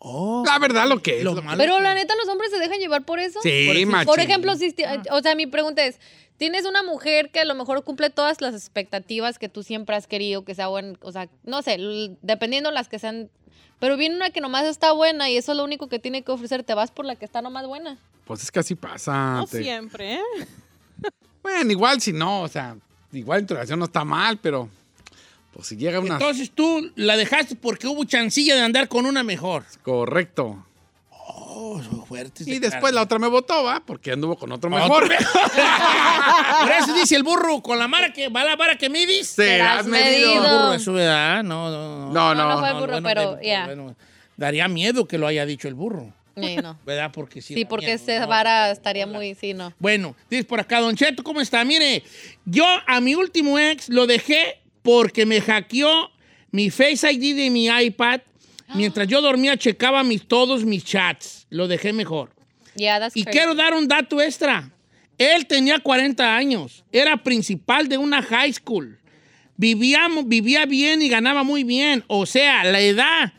Oh. 0.00 0.42
La 0.46 0.58
verdad, 0.58 0.88
lo 0.88 1.02
que 1.02 1.18
es. 1.18 1.24
Lo 1.24 1.34
malo 1.42 1.58
Pero 1.58 1.76
que- 1.76 1.82
la 1.82 1.94
neta, 1.94 2.14
los 2.16 2.28
hombres 2.28 2.50
se 2.50 2.58
dejan 2.58 2.78
llevar 2.78 3.04
por 3.04 3.18
eso. 3.18 3.40
Sí, 3.42 3.64
Por 3.66 3.76
ejemplo-. 3.76 4.04
Por 4.04 4.20
ejemplo, 4.20 4.54
si, 4.56 4.72
ti- 4.72 4.84
o 5.10 5.20
sea, 5.20 5.34
mi 5.34 5.46
pregunta 5.46 5.84
es, 5.84 5.98
¿tienes 6.36 6.64
una 6.66 6.82
mujer 6.82 7.30
que 7.30 7.40
a 7.40 7.44
lo 7.44 7.54
mejor 7.54 7.82
cumple 7.84 8.10
todas 8.10 8.40
las 8.40 8.54
expectativas 8.54 9.38
que 9.38 9.48
tú 9.48 9.62
siempre 9.62 9.96
has 9.96 10.06
querido, 10.06 10.44
que 10.44 10.54
sea 10.54 10.68
buena, 10.68 10.94
o 11.02 11.10
sea, 11.12 11.28
no 11.44 11.62
sé, 11.62 11.78
dependiendo 12.22 12.70
las 12.70 12.88
que 12.88 12.98
sean, 13.00 13.28
pero 13.80 13.96
viene 13.96 14.14
una 14.16 14.30
que 14.30 14.40
nomás 14.40 14.64
está 14.66 14.92
buena 14.92 15.28
y 15.30 15.36
eso 15.36 15.52
es 15.52 15.58
lo 15.58 15.64
único 15.64 15.88
que 15.88 15.98
tiene 15.98 16.22
que 16.22 16.30
ofrecer, 16.32 16.62
te 16.62 16.74
vas 16.74 16.90
por 16.92 17.04
la 17.04 17.16
que 17.16 17.24
está 17.24 17.42
nomás 17.42 17.66
buena? 17.66 17.98
Pues 18.24 18.42
es 18.42 18.50
que 18.52 18.60
así 18.60 18.74
pasa. 18.76 19.34
No 19.38 19.46
te- 19.46 19.62
siempre, 19.62 20.14
¿eh? 20.14 20.22
Bueno, 21.42 21.70
igual 21.72 22.00
si 22.00 22.12
no, 22.12 22.42
o 22.42 22.48
sea, 22.48 22.76
igual 23.12 23.46
tu 23.46 23.54
relación 23.54 23.78
no 23.78 23.86
está 23.86 24.04
mal, 24.04 24.38
pero 24.38 24.68
pues 25.52 25.66
si 25.68 25.76
llega 25.76 26.00
una... 26.00 26.14
Entonces 26.14 26.50
tú 26.52 26.90
la 26.96 27.16
dejaste 27.16 27.56
porque 27.56 27.86
hubo 27.86 28.04
chancilla 28.04 28.54
de 28.54 28.62
andar 28.62 28.88
con 28.88 29.06
una 29.06 29.22
mejor. 29.22 29.64
Correcto. 29.82 30.64
Oh, 31.10 31.80
fuertes 32.06 32.46
Y 32.46 32.58
después 32.58 32.92
la 32.94 33.02
otra 33.02 33.18
me 33.18 33.26
votó, 33.28 33.64
¿va? 33.64 33.80
Porque 33.84 34.12
anduvo 34.12 34.36
con 34.36 34.50
otro 34.52 34.70
Otro 34.70 34.80
mejor. 34.80 35.08
Por 36.62 36.72
eso 36.72 36.94
dice 36.94 37.16
el 37.16 37.22
burro, 37.22 37.60
con 37.62 37.78
la 37.78 37.88
mara 37.88 38.12
que 38.12 38.28
va 38.28 38.44
la 38.44 38.56
vara 38.56 38.76
que 38.76 38.88
midis. 38.88 39.28
Serás 39.28 39.84
Serás 39.84 39.86
medido. 39.86 40.34
medido. 40.34 40.42
burro, 40.42 40.74
eso, 40.74 40.92
¿verdad? 40.92 41.42
No, 41.42 41.70
no, 41.70 41.98
no. 41.98 42.12
No, 42.12 42.34
No, 42.34 42.34
no 42.34 42.48
no. 42.54 42.58
fue 42.60 42.68
el 42.70 42.74
burro, 42.76 43.02
pero, 43.02 43.36
de- 43.36 43.46
ya. 43.46 43.66
bueno, 43.66 43.94
daría 44.36 44.68
miedo 44.68 45.06
que 45.06 45.18
lo 45.18 45.26
haya 45.26 45.44
dicho 45.46 45.68
el 45.68 45.74
burro, 45.74 46.12
Sí, 46.36 46.56
no. 46.56 46.78
¿verdad? 46.86 47.10
Porque 47.12 47.42
sí. 47.42 47.54
Sí, 47.54 47.64
porque 47.64 47.98
¿no? 48.20 48.26
vara 48.28 48.70
estaría 48.70 49.06
muy, 49.06 49.34
sí, 49.34 49.52
no. 49.54 49.72
Bueno, 49.78 50.14
dices 50.30 50.46
por 50.46 50.60
acá, 50.60 50.80
Don 50.80 50.94
Cheto, 50.96 51.22
¿cómo 51.22 51.40
está? 51.40 51.64
Mire, 51.64 52.02
yo 52.44 52.64
a 52.86 53.00
mi 53.00 53.14
último 53.14 53.58
ex 53.58 53.88
lo 53.88 54.06
dejé 54.06 54.60
porque 54.88 55.26
me 55.26 55.42
hackeó 55.42 56.10
mi 56.50 56.70
Face 56.70 57.12
ID 57.12 57.36
de 57.36 57.50
mi 57.50 57.66
iPad. 57.66 58.22
Mientras 58.74 59.06
yo 59.06 59.20
dormía, 59.20 59.54
checaba 59.58 60.02
mis, 60.02 60.26
todos 60.26 60.64
mis 60.64 60.82
chats. 60.82 61.46
Lo 61.50 61.68
dejé 61.68 61.92
mejor. 61.92 62.30
Yeah, 62.74 62.98
that's 62.98 63.14
Y 63.14 63.22
crazy. 63.24 63.36
quiero 63.36 63.54
dar 63.54 63.74
un 63.74 63.86
dato 63.86 64.18
extra. 64.18 64.70
Él 65.18 65.46
tenía 65.46 65.78
40 65.80 66.34
años, 66.34 66.84
era 66.90 67.22
principal 67.22 67.86
de 67.88 67.98
una 67.98 68.22
high 68.22 68.50
school. 68.54 68.98
Vivíamos, 69.58 70.26
vivía 70.26 70.64
bien 70.64 71.02
y 71.02 71.10
ganaba 71.10 71.42
muy 71.42 71.64
bien. 71.64 72.02
O 72.06 72.24
sea, 72.24 72.64
la 72.64 72.80
edad 72.80 73.34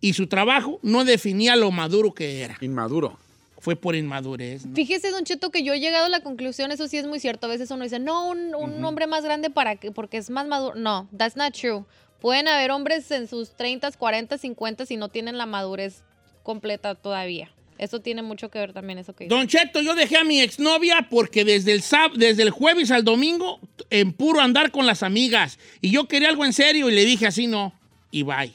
y 0.00 0.14
su 0.14 0.26
trabajo 0.26 0.80
no 0.82 1.04
definía 1.04 1.54
lo 1.54 1.70
maduro 1.70 2.14
que 2.14 2.40
era. 2.40 2.56
Inmaduro. 2.60 3.16
Fue 3.60 3.76
por 3.76 3.94
inmadurez. 3.94 4.66
¿no? 4.66 4.74
Fíjese, 4.74 5.10
Don 5.10 5.24
Cheto, 5.24 5.50
que 5.50 5.62
yo 5.62 5.72
he 5.74 5.80
llegado 5.80 6.06
a 6.06 6.08
la 6.08 6.20
conclusión, 6.20 6.72
eso 6.72 6.88
sí 6.88 6.96
es 6.96 7.06
muy 7.06 7.20
cierto. 7.20 7.46
A 7.46 7.50
veces 7.50 7.70
uno 7.70 7.84
dice, 7.84 7.98
no, 7.98 8.28
un, 8.28 8.54
un 8.54 8.84
hombre 8.84 9.06
más 9.06 9.22
grande 9.22 9.50
para 9.50 9.76
que, 9.76 9.92
porque 9.92 10.16
es 10.16 10.30
más 10.30 10.46
maduro. 10.48 10.74
No, 10.76 11.08
that's 11.16 11.36
not 11.36 11.52
true. 11.54 11.84
Pueden 12.20 12.48
haber 12.48 12.70
hombres 12.70 13.10
en 13.10 13.28
sus 13.28 13.50
30, 13.56 13.92
40, 13.92 14.36
50 14.38 14.84
y 14.88 14.96
no 14.96 15.08
tienen 15.08 15.38
la 15.38 15.46
madurez 15.46 16.02
completa 16.42 16.94
todavía. 16.94 17.50
Eso 17.78 18.00
tiene 18.00 18.20
mucho 18.20 18.50
que 18.50 18.58
ver 18.58 18.74
también, 18.74 18.98
eso 18.98 19.14
que 19.14 19.24
dice. 19.24 19.34
Don 19.34 19.46
Cheto, 19.46 19.80
yo 19.80 19.94
dejé 19.94 20.18
a 20.18 20.24
mi 20.24 20.40
exnovia 20.42 21.06
porque 21.10 21.46
desde 21.46 21.72
el, 21.72 21.80
sab- 21.82 22.14
desde 22.14 22.42
el 22.42 22.50
jueves 22.50 22.90
al 22.90 23.04
domingo 23.04 23.58
en 23.88 24.12
puro 24.12 24.40
andar 24.40 24.70
con 24.70 24.84
las 24.86 25.02
amigas. 25.02 25.58
Y 25.80 25.90
yo 25.90 26.06
quería 26.06 26.28
algo 26.28 26.44
en 26.44 26.52
serio 26.52 26.90
y 26.90 26.94
le 26.94 27.04
dije 27.06 27.26
así 27.26 27.46
no. 27.46 27.72
Y 28.10 28.22
bye. 28.22 28.52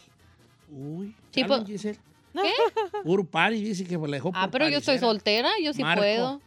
Uy. 0.71 1.15
Sí, 1.31 1.41
¿saben, 1.41 1.47
pues- 1.63 1.67
Giselle? 1.67 1.99
¿Qué? 2.41 2.53
Puro 3.03 3.23
party, 3.23 3.63
dice 3.63 3.85
que 3.85 3.97
le 3.97 4.17
dejó 4.17 4.31
Ah, 4.33 4.49
pero 4.51 4.67
yo 4.69 4.81
soy 4.81 4.99
soltera, 4.99 5.49
yo 5.61 5.73
sí 5.73 5.81
Marco, 5.81 6.01
puedo. 6.01 6.41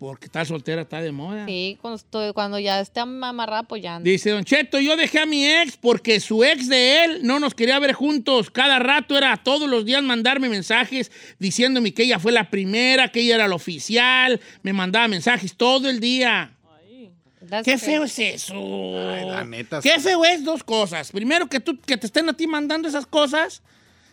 Porque 0.00 0.26
está 0.26 0.46
soltera, 0.46 0.80
está 0.80 1.02
de 1.02 1.12
moda. 1.12 1.44
Sí, 1.44 1.76
cuando, 1.82 1.96
estoy, 1.96 2.32
cuando 2.32 2.58
ya 2.58 2.80
esté 2.80 3.00
amarrada, 3.00 3.64
pues 3.64 3.82
ya. 3.82 4.00
Dice 4.00 4.30
Don 4.30 4.44
Cheto, 4.44 4.80
yo 4.80 4.96
dejé 4.96 5.18
a 5.18 5.26
mi 5.26 5.46
ex 5.46 5.76
porque 5.76 6.20
su 6.20 6.42
ex 6.42 6.68
de 6.68 7.04
él 7.04 7.20
no 7.22 7.38
nos 7.38 7.52
quería 7.52 7.78
ver 7.78 7.92
juntos. 7.92 8.50
Cada 8.50 8.78
rato 8.78 9.18
era 9.18 9.36
todos 9.36 9.68
los 9.68 9.84
días 9.84 10.02
mandarme 10.02 10.48
mensajes 10.48 11.12
diciéndome 11.38 11.92
que 11.92 12.04
ella 12.04 12.18
fue 12.18 12.32
la 12.32 12.48
primera, 12.48 13.12
que 13.12 13.20
ella 13.20 13.34
era 13.34 13.48
la 13.48 13.54
oficial. 13.54 14.40
Me 14.62 14.72
mandaba 14.72 15.06
mensajes 15.06 15.54
todo 15.54 15.90
el 15.90 16.00
día. 16.00 16.56
That's 17.46 17.64
Qué 17.64 17.76
feo 17.76 18.04
es 18.04 18.18
eso. 18.18 18.54
Ay, 18.54 19.26
la 19.26 19.44
neta, 19.44 19.80
Qué 19.82 19.98
feo 20.00 20.24
es 20.24 20.44
dos 20.44 20.62
cosas. 20.62 21.10
Primero, 21.12 21.46
que, 21.46 21.60
tú, 21.60 21.78
que 21.78 21.98
te 21.98 22.06
estén 22.06 22.28
a 22.28 22.32
ti 22.32 22.46
mandando 22.46 22.88
esas 22.88 23.06
cosas. 23.06 23.62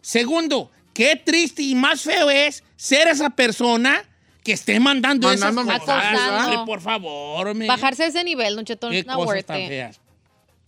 Segundo, 0.02 0.70
qué 0.98 1.16
triste 1.16 1.62
y 1.62 1.76
más 1.76 2.02
feo 2.02 2.32
es 2.32 2.64
ser 2.76 3.08
esa 3.08 3.30
persona 3.30 4.04
que 4.44 4.54
esté 4.54 4.80
mandando, 4.80 5.28
Mandando 5.28 5.62
esas 5.62 5.80
cosas. 5.82 6.58
por 6.66 6.82
favor, 6.82 7.54
me. 7.54 7.68
Bajarse 7.68 8.06
a 8.06 8.08
ese 8.08 8.24
nivel, 8.24 8.56
Don 8.56 8.66
Cheto, 8.66 8.90
Qué 8.90 9.04
no 9.04 9.14
cosas 9.14 9.28
worth 9.28 9.46
tan 9.46 9.62
it. 9.62 9.68
feas. 9.68 10.00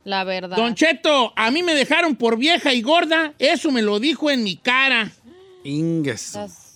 La 0.03 0.23
verdad. 0.23 0.55
Don 0.55 0.75
Cheto, 0.75 1.33
a 1.35 1.49
mí 1.49 1.63
me 1.63 1.73
dejaron 1.73 2.15
por 2.15 2.37
vieja 2.37 2.73
y 2.73 2.81
gorda. 2.83 3.33
Eso 3.39 3.71
me 3.71 3.81
lo 3.81 3.99
dijo 3.99 4.29
en 4.29 4.43
mi 4.43 4.55
cara. 4.55 5.11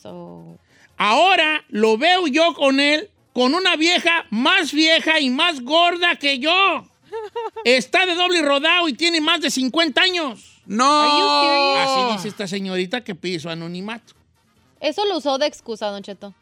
So- 0.02 0.58
Ahora 0.98 1.64
lo 1.70 1.98
veo 1.98 2.28
yo 2.28 2.54
con 2.56 2.80
él, 2.80 3.10
con 3.34 3.54
una 3.54 3.76
vieja 3.76 4.26
más 4.32 4.72
vieja 4.74 5.20
y 5.20 5.30
más 5.30 5.62
gorda 5.62 6.16
que 6.16 6.40
yo. 6.40 6.88
Está 7.66 8.06
de 8.06 8.16
doble 8.16 8.42
rodado 8.42 8.88
y 8.88 8.94
tiene 8.94 9.22
más 9.22 9.42
de 9.42 9.52
50 9.52 10.02
años. 10.02 10.53
¡No! 10.66 11.78
Así 11.80 12.14
dice 12.16 12.28
esta 12.30 12.48
señorita 12.48 13.02
que 13.04 13.16
pide 13.16 13.40
su 13.40 13.50
anonimato. 13.50 14.14
Eso 14.80 15.06
lo 15.06 15.18
usó 15.18 15.38
de 15.38 15.46
excusa, 15.48 15.88
Don 15.88 16.04
Cheto. 16.04 16.34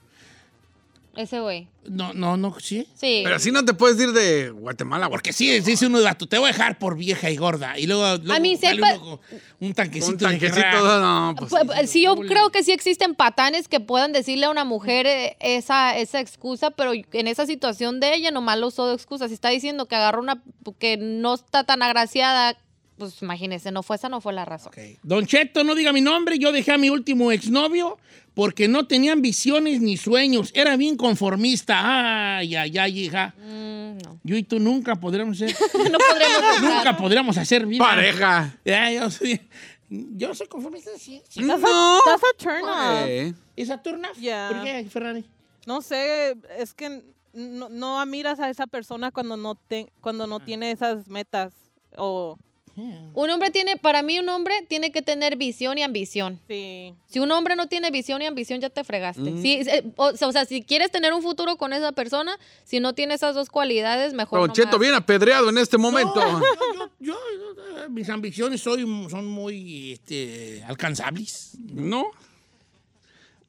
Ese 1.16 1.42
güey. 1.42 1.68
No, 1.84 2.14
no, 2.14 2.38
no, 2.38 2.58
sí. 2.62 2.88
Sí. 2.96 3.20
Pero 3.26 3.36
así 3.36 3.52
no 3.52 3.66
te 3.66 3.74
puedes 3.74 4.00
ir 4.00 4.14
de 4.14 4.50
Guatemala. 4.52 5.10
Porque 5.10 5.34
sí, 5.34 5.60
dice 5.60 5.88
uno, 5.88 6.02
vato, 6.02 6.26
te 6.26 6.38
voy 6.38 6.50
a 6.50 6.54
dejar 6.54 6.80
por 6.80 6.96
vieja 6.96 7.30
y 7.30 7.36
gorda. 7.36 7.78
Y 7.78 7.86
luego, 7.86 8.16
luego 8.18 8.34
A 8.34 8.40
mí 8.40 8.56
sepa- 8.56 8.98
uno 8.98 9.20
un 9.60 9.74
tanquecito, 9.74 10.12
Un 10.14 10.18
de 10.18 10.26
tanquecito, 10.26 11.00
no, 11.02 11.36
pues. 11.38 11.52
Pu- 11.52 11.66
pu- 11.68 11.86
Sí, 11.86 12.04
yo 12.04 12.16
creo 12.16 12.50
que 12.52 12.64
sí 12.64 12.72
existen 12.72 13.14
patanes 13.14 13.68
que 13.68 13.82
puedan 13.82 14.14
decirle 14.14 14.46
a 14.46 14.50
una 14.52 14.64
mujer 14.64 15.06
eh, 15.06 15.36
esa, 15.42 15.98
esa 15.98 16.22
excusa, 16.22 16.72
pero 16.72 16.94
en 16.94 17.28
esa 17.28 17.46
situación 17.46 18.00
de 18.00 18.16
ella 18.16 18.32
nomás 18.32 18.58
lo 18.58 18.68
usó 18.68 18.88
de 18.88 18.94
excusa. 18.94 19.28
Si 19.28 19.34
está 19.34 19.50
diciendo 19.50 19.88
que 19.90 19.98
agarró 19.98 20.22
una 20.22 20.42
que 20.80 20.96
no 20.96 21.34
está 21.34 21.66
tan 21.66 21.82
agraciada, 21.84 22.56
pues 23.02 23.20
imagínese, 23.24 23.72
no 23.72 23.82
fue 23.82 23.96
esa, 23.96 24.10
no 24.10 24.22
fue 24.22 24.32
la 24.32 24.46
razón. 24.46 24.68
Ok. 24.68 25.00
Don 25.02 25.26
Cheto, 25.26 25.64
no 25.64 25.74
diga 25.74 25.92
mi 25.92 26.02
nombre. 26.02 26.38
Yo 26.38 26.52
dejé 26.52 26.74
a 26.74 26.78
mi 26.78 26.92
último 26.92 27.32
exnovio 27.32 27.98
porque 28.36 28.68
no 28.68 28.86
tenía 28.86 29.14
ambiciones 29.14 29.82
ni 29.82 29.98
sueños. 29.98 30.52
Era 30.54 30.78
bien 30.78 30.98
conformista. 30.98 32.38
Ay, 32.38 32.56
ay, 32.56 32.78
ay, 32.78 33.00
hija. 33.00 33.34
Mm, 33.40 33.98
no. 34.04 34.20
Yo 34.24 34.38
y 34.38 34.44
tú 34.44 34.60
nunca 34.60 34.98
podremos 34.98 35.40
ser. 35.40 35.50
no 35.92 35.98
podremos 35.98 36.62
nunca 36.62 36.78
estar. 36.78 36.98
podríamos 36.98 37.38
hacer 37.40 37.66
vida. 37.66 37.84
Pareja. 37.84 38.56
Ya, 38.64 38.92
yo 38.92 39.10
soy. 39.10 39.42
Yo 39.90 40.36
soy 40.36 40.46
conformista, 40.46 40.92
sí. 41.00 41.24
sí. 41.28 41.42
No. 41.42 41.58
That's 41.58 42.24
a 42.24 42.38
turn 42.38 42.64
off. 42.64 43.08
Eh, 43.08 43.34
¿Y 43.56 43.66
Saturna? 43.66 44.10
Ya. 44.20 44.50
¿Por 44.52 44.64
qué, 44.64 44.86
Ferrari? 44.92 45.26
No 45.66 45.82
sé, 45.82 46.38
es 46.56 46.76
que 46.76 47.02
no, 47.34 47.68
no 47.68 48.00
admiras 48.00 48.40
a 48.40 48.52
esa 48.52 48.68
persona 48.68 49.12
cuando 49.12 49.38
no, 49.38 49.56
te, 49.56 49.92
cuando 50.02 50.28
no 50.28 50.40
tiene 50.40 50.70
esas 50.70 51.08
metas. 51.08 51.56
O, 51.98 52.38
Un 52.76 53.30
hombre 53.30 53.52
tiene, 53.52 53.78
para 53.78 54.02
mí 54.02 54.20
un 54.20 54.30
hombre 54.30 54.66
tiene 54.68 54.92
que 54.92 55.02
tener 55.02 55.36
visión 55.36 55.78
y 55.78 55.84
ambición. 55.84 56.40
sí. 56.48 56.94
Si 57.08 57.20
un 57.20 57.30
hombre 57.32 57.58
no 57.58 57.68
tiene 57.68 57.92
visión 57.92 58.22
y 58.22 58.26
ambición, 58.26 58.62
ya 58.62 58.70
te 58.70 58.86
fregaste. 58.86 59.42
Sí, 59.42 59.60
eh, 59.68 59.84
o, 59.98 60.12
o 60.18 60.32
sea, 60.32 60.46
si 60.46 60.62
quieres 60.62 60.92
tener 60.92 61.14
un 61.14 61.22
futuro 61.22 61.58
con 61.58 61.74
esa 61.74 61.92
persona, 61.92 62.38
si 62.64 62.80
no 62.80 62.94
tiene 62.94 63.16
esas 63.16 63.36
dos 63.36 63.50
cualidades, 63.50 64.14
mejor 64.14 64.40
Don 64.40 64.48
no 64.48 64.54
Cheto, 64.54 64.72
más. 64.72 64.80
bien 64.80 64.94
apedreado 64.94 65.50
en 65.50 65.58
este 65.58 65.78
momento. 65.78 66.16
No, 66.16 66.40
yo, 66.40 66.88
yo, 67.00 67.16
yo, 67.36 67.84
eh, 67.84 67.90
mis 67.90 68.08
ambiciones 68.10 68.62
soy, 68.62 68.82
son 69.10 69.28
muy 69.28 69.92
este, 69.92 70.64
alcanzables. 70.66 71.58
¿No? 71.74 72.06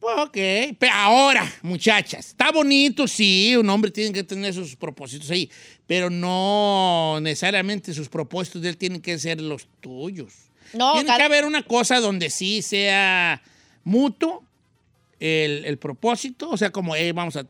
Pues 0.01 0.17
ok, 0.19 0.77
pero 0.81 0.93
ahora, 0.95 1.49
muchachas, 1.63 2.27
está 2.27 2.51
bonito, 2.51 3.07
sí, 3.07 3.55
un 3.55 3.71
hombre 3.71 3.89
tiene 3.93 4.13
que 4.13 4.25
tener 4.25 4.53
sus 4.53 4.75
propósitos 4.75 5.31
ahí, 5.31 5.49
pero 5.93 6.09
no 6.09 7.19
necesariamente 7.21 7.93
sus 7.93 8.09
propósitos 8.09 8.63
de 8.63 8.71
él 8.71 8.79
tienen 8.79 9.03
que 9.03 9.19
ser 9.19 9.43
los 9.43 9.69
tuyos. 9.83 10.33
No, 10.73 10.95
tiene 10.95 11.15
que 11.15 11.23
haber 11.23 11.45
una 11.45 11.63
cosa 11.65 12.01
donde 12.01 12.31
sí 12.31 12.63
sea 12.63 13.43
mutuo 13.85 14.43
el, 15.21 15.67
el 15.67 15.77
propósito, 15.77 16.49
o 16.49 16.57
sea, 16.57 16.71
como 16.71 16.97
eh, 16.97 17.13
vamos, 17.13 17.37
a, 17.37 17.47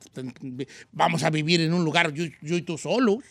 vamos 0.91 1.23
a 1.23 1.31
vivir 1.31 1.61
en 1.61 1.73
un 1.73 1.85
lugar 1.85 2.13
yo, 2.13 2.25
yo 2.41 2.57
y 2.57 2.63
tú 2.63 2.77
solos, 2.77 3.23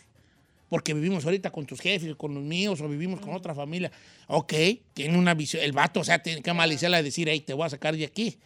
porque 0.70 0.94
vivimos 0.94 1.26
ahorita 1.26 1.50
con 1.50 1.66
tus 1.66 1.82
jefes, 1.82 2.14
con 2.16 2.32
los 2.32 2.42
míos, 2.42 2.80
o 2.80 2.88
vivimos 2.88 3.20
con 3.20 3.34
otra 3.34 3.54
familia. 3.54 3.92
Ok, 4.28 4.54
tiene 4.94 5.18
una 5.18 5.34
visión, 5.34 5.62
el 5.62 5.72
vato, 5.72 6.00
o 6.00 6.04
sea, 6.04 6.22
tiene 6.22 6.40
que 6.40 6.54
maliciarla 6.54 6.96
de 6.96 7.02
decir, 7.02 7.28
hey, 7.28 7.40
te 7.40 7.52
voy 7.52 7.66
a 7.66 7.68
sacar 7.68 7.94
de 7.94 8.06
aquí. 8.06 8.38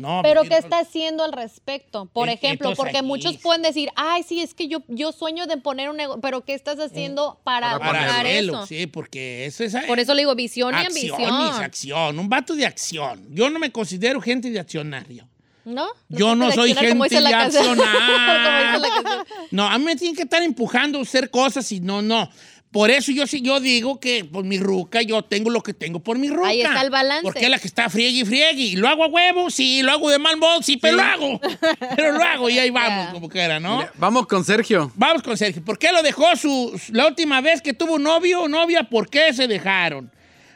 No, 0.00 0.20
Pero 0.22 0.42
¿qué 0.42 0.56
está 0.56 0.78
haciendo 0.80 1.22
al 1.24 1.32
respecto? 1.32 2.06
Por 2.06 2.28
Eh, 2.28 2.32
ejemplo, 2.32 2.72
porque 2.74 3.02
muchos 3.02 3.36
pueden 3.36 3.62
decir, 3.62 3.90
ay, 3.96 4.22
sí, 4.22 4.40
es 4.40 4.54
que 4.54 4.66
yo, 4.66 4.78
yo 4.88 5.12
sueño 5.12 5.46
de 5.46 5.56
poner 5.58 5.90
un 5.90 5.96
negocio, 5.96 6.20
pero 6.20 6.44
¿qué 6.44 6.54
estás 6.54 6.78
haciendo 6.80 7.38
para, 7.44 7.78
Para 7.78 8.06
Para 8.06 8.30
eso? 8.30 8.66
sí, 8.66 8.86
porque 8.86 9.44
eso 9.46 9.62
es... 9.64 9.76
Por 9.86 10.00
eso 10.00 10.14
le 10.14 10.22
digo 10.22 10.34
visión 10.34 10.72
y 10.74 10.86
ambición. 10.86 11.22
acción, 11.62 12.18
un 12.18 12.28
vato 12.28 12.54
de 12.54 12.64
acción. 12.66 13.26
Yo 13.30 13.50
no 13.50 13.58
me 13.58 13.70
considero 13.70 14.20
gente 14.20 14.50
de 14.50 14.58
accionario. 14.58 15.28
¿No? 15.64 15.86
Yo 16.08 16.34
no 16.34 16.50
soy 16.50 16.74
gente 16.74 17.20
de 17.20 17.26
accionar. 17.34 17.90
No, 19.50 19.66
a 19.66 19.78
mí 19.78 19.84
me 19.84 19.96
tienen 19.96 20.16
que 20.16 20.22
estar 20.22 20.42
empujando 20.42 20.98
a 20.98 21.02
hacer 21.02 21.30
cosas 21.30 21.70
y 21.72 21.80
no, 21.80 22.00
no. 22.02 22.30
Por 22.70 22.90
eso 22.90 23.10
yo 23.10 23.26
sí, 23.26 23.40
yo 23.42 23.58
digo 23.58 23.98
que 23.98 24.24
por 24.24 24.44
mi 24.44 24.56
ruca, 24.58 25.02
yo 25.02 25.22
tengo 25.22 25.50
lo 25.50 25.60
que 25.60 25.74
tengo 25.74 25.98
por 25.98 26.18
mi 26.18 26.28
ruca. 26.28 26.48
Ahí 26.50 26.62
está 26.62 26.82
el 26.82 26.90
balance. 26.90 27.22
Porque 27.24 27.40
es 27.44 27.50
la 27.50 27.58
que 27.58 27.66
está 27.66 27.90
friegue 27.90 28.20
y 28.20 28.24
friegue. 28.24 28.62
Y 28.62 28.76
lo 28.76 28.86
hago 28.86 29.02
a 29.02 29.08
huevo, 29.08 29.50
sí, 29.50 29.82
lo 29.82 29.90
hago 29.90 30.08
de 30.08 30.20
mal 30.20 30.36
modo, 30.36 30.62
sí, 30.62 30.76
pero 30.76 30.96
lo 30.96 31.02
hago. 31.02 31.40
pero 31.96 32.12
lo 32.12 32.22
hago 32.22 32.48
y 32.48 32.60
ahí 32.60 32.70
vamos, 32.70 33.06
Ya. 33.06 33.12
como 33.12 33.28
quiera, 33.28 33.58
¿no? 33.58 33.78
Mira, 33.78 33.92
vamos 33.96 34.28
con 34.28 34.44
Sergio. 34.44 34.92
Vamos 34.94 35.22
con 35.22 35.36
Sergio. 35.36 35.64
¿Por 35.64 35.78
qué 35.80 35.90
lo 35.90 36.00
dejó 36.02 36.36
su, 36.36 36.80
la 36.92 37.08
última 37.08 37.40
vez 37.40 37.60
que 37.60 37.74
tuvo 37.74 37.98
novio 37.98 38.42
o 38.42 38.48
novia? 38.48 38.84
¿Por 38.84 39.10
qué 39.10 39.32
se 39.32 39.48
dejaron? 39.48 40.12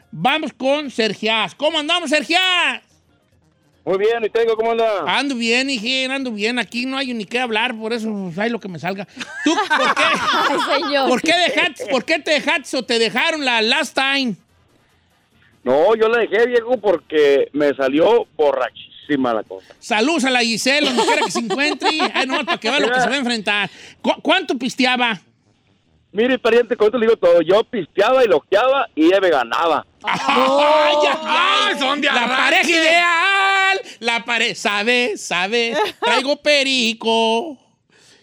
Vamos 0.09 0.53
con 0.53 0.89
Sergiás. 0.91 1.53
¿Cómo 1.53 1.79
andamos, 1.79 2.09
Sergiás? 2.11 2.81
Muy 3.85 3.99
bien, 3.99 4.25
¿y 4.25 4.29
tengo 4.29 4.55
cómo 4.55 4.71
anda? 4.71 5.03
Ando 5.05 5.35
bien, 5.35 5.69
hijín, 5.69 6.09
ando 6.11 6.31
bien. 6.31 6.57
Aquí 6.57 6.87
no 6.87 6.97
hay 6.97 7.13
ni 7.13 7.23
qué 7.25 7.39
hablar, 7.39 7.75
por 7.75 7.93
eso 7.93 8.11
pues, 8.25 8.39
hay 8.39 8.49
lo 8.49 8.59
que 8.59 8.67
me 8.67 8.79
salga. 8.79 9.05
¿Tú 9.43 9.53
por 9.55 9.93
qué? 9.93 10.03
Ay, 10.49 10.81
señor. 10.81 11.07
¿Por 11.09 11.21
qué, 11.21 11.33
dejaste, 11.37 11.85
¿Por 11.91 12.03
qué 12.03 12.17
te 12.19 12.31
dejaste 12.31 12.77
o 12.77 12.83
te 12.83 12.97
dejaron 12.97 13.45
la 13.45 13.61
last 13.61 13.95
time? 13.95 14.35
No, 15.63 15.95
yo 15.95 16.07
la 16.09 16.19
dejé, 16.19 16.47
viejo, 16.47 16.77
porque 16.77 17.47
me 17.53 17.73
salió 17.75 18.27
borrachísima 18.35 19.33
la 19.35 19.43
cosa. 19.43 19.67
Saludos 19.79 20.25
a 20.25 20.31
la 20.31 20.39
Giselle, 20.41 20.87
donde 20.87 21.03
quiera 21.03 21.21
que 21.23 21.31
se 21.31 21.39
encuentre. 21.39 21.89
Ay, 22.13 22.25
no, 22.25 22.43
para 22.43 22.57
que 22.57 22.69
vea 22.71 22.79
lo 22.79 22.91
que 22.91 22.99
se 23.01 23.07
va 23.07 23.13
a 23.13 23.17
enfrentar. 23.17 23.69
¿Cu- 24.01 24.19
¿Cuánto 24.21 24.57
pisteaba? 24.57 25.19
Mire, 26.11 26.39
pariente, 26.39 26.77
con 26.77 26.87
esto 26.87 26.97
le 26.97 27.07
digo 27.07 27.17
todo. 27.17 27.41
Yo 27.41 27.63
pisteaba 27.65 28.23
y 28.23 28.27
loqueaba 28.27 28.87
y 28.95 29.05
ella 29.07 29.19
me 29.19 29.29
ganaba. 29.29 29.85
¡Ay, 30.03 30.19
ay, 30.27 30.95
ay! 31.07 31.17
¡Ay, 31.73 31.79
son 31.79 31.99
de 31.99 32.07
La 32.07 32.27
pareja 32.27 32.69
ideal. 32.69 33.24
La 34.05 34.23
pareja, 34.23 34.55
¿sabes? 34.55 35.21
¿Sabes? 35.21 35.77
Traigo 35.99 36.35
perico. 36.41 37.57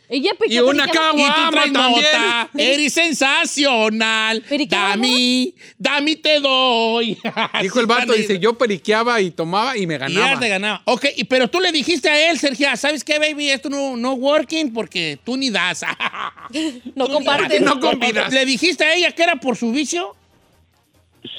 Ella 0.08 0.32
Y 0.46 0.58
una 0.58 0.84
perica- 0.84 1.00
cagua. 1.00 1.22
Y 1.22 1.24
tú 1.24 1.32
Guama 1.32 1.50
traes 1.52 1.72
también. 1.72 2.04
nota. 2.12 2.50
Eres 2.58 2.92
sensacional. 2.92 4.42
¿Periqueaba 4.42 4.88
Dami, 4.90 5.54
dami 5.78 6.16
te 6.16 6.38
doy. 6.38 7.16
Dijo 7.62 7.80
el 7.80 7.86
vato, 7.86 8.12
dice, 8.12 8.38
yo 8.38 8.52
periqueaba 8.58 9.22
y 9.22 9.30
tomaba 9.30 9.74
y 9.78 9.86
me 9.86 9.94
Y 9.94 9.98
ya 9.98 10.08
ganaba. 10.08 10.38
te 10.40 10.48
ganaba. 10.50 10.82
Ok, 10.84 11.06
pero 11.30 11.48
tú 11.48 11.60
le 11.60 11.72
dijiste 11.72 12.10
a 12.10 12.30
él, 12.30 12.38
Sergio, 12.38 12.68
¿sabes 12.76 13.02
qué, 13.04 13.18
baby? 13.18 13.48
Esto 13.48 13.70
no, 13.70 13.96
no 13.96 14.12
working 14.12 14.72
porque 14.74 15.18
tú 15.24 15.36
ni 15.38 15.48
das. 15.48 15.82
No 16.94 17.06
Tú 17.06 17.12
ni 17.12 17.14
compartes. 17.14 17.60
das. 17.64 17.74
No 17.74 17.80
convidas. 17.80 18.30
¿Le 18.34 18.44
dijiste 18.44 18.84
a 18.84 18.94
ella 18.94 19.12
que 19.12 19.22
era 19.22 19.36
por 19.36 19.56
su 19.56 19.72
vicio? 19.72 20.14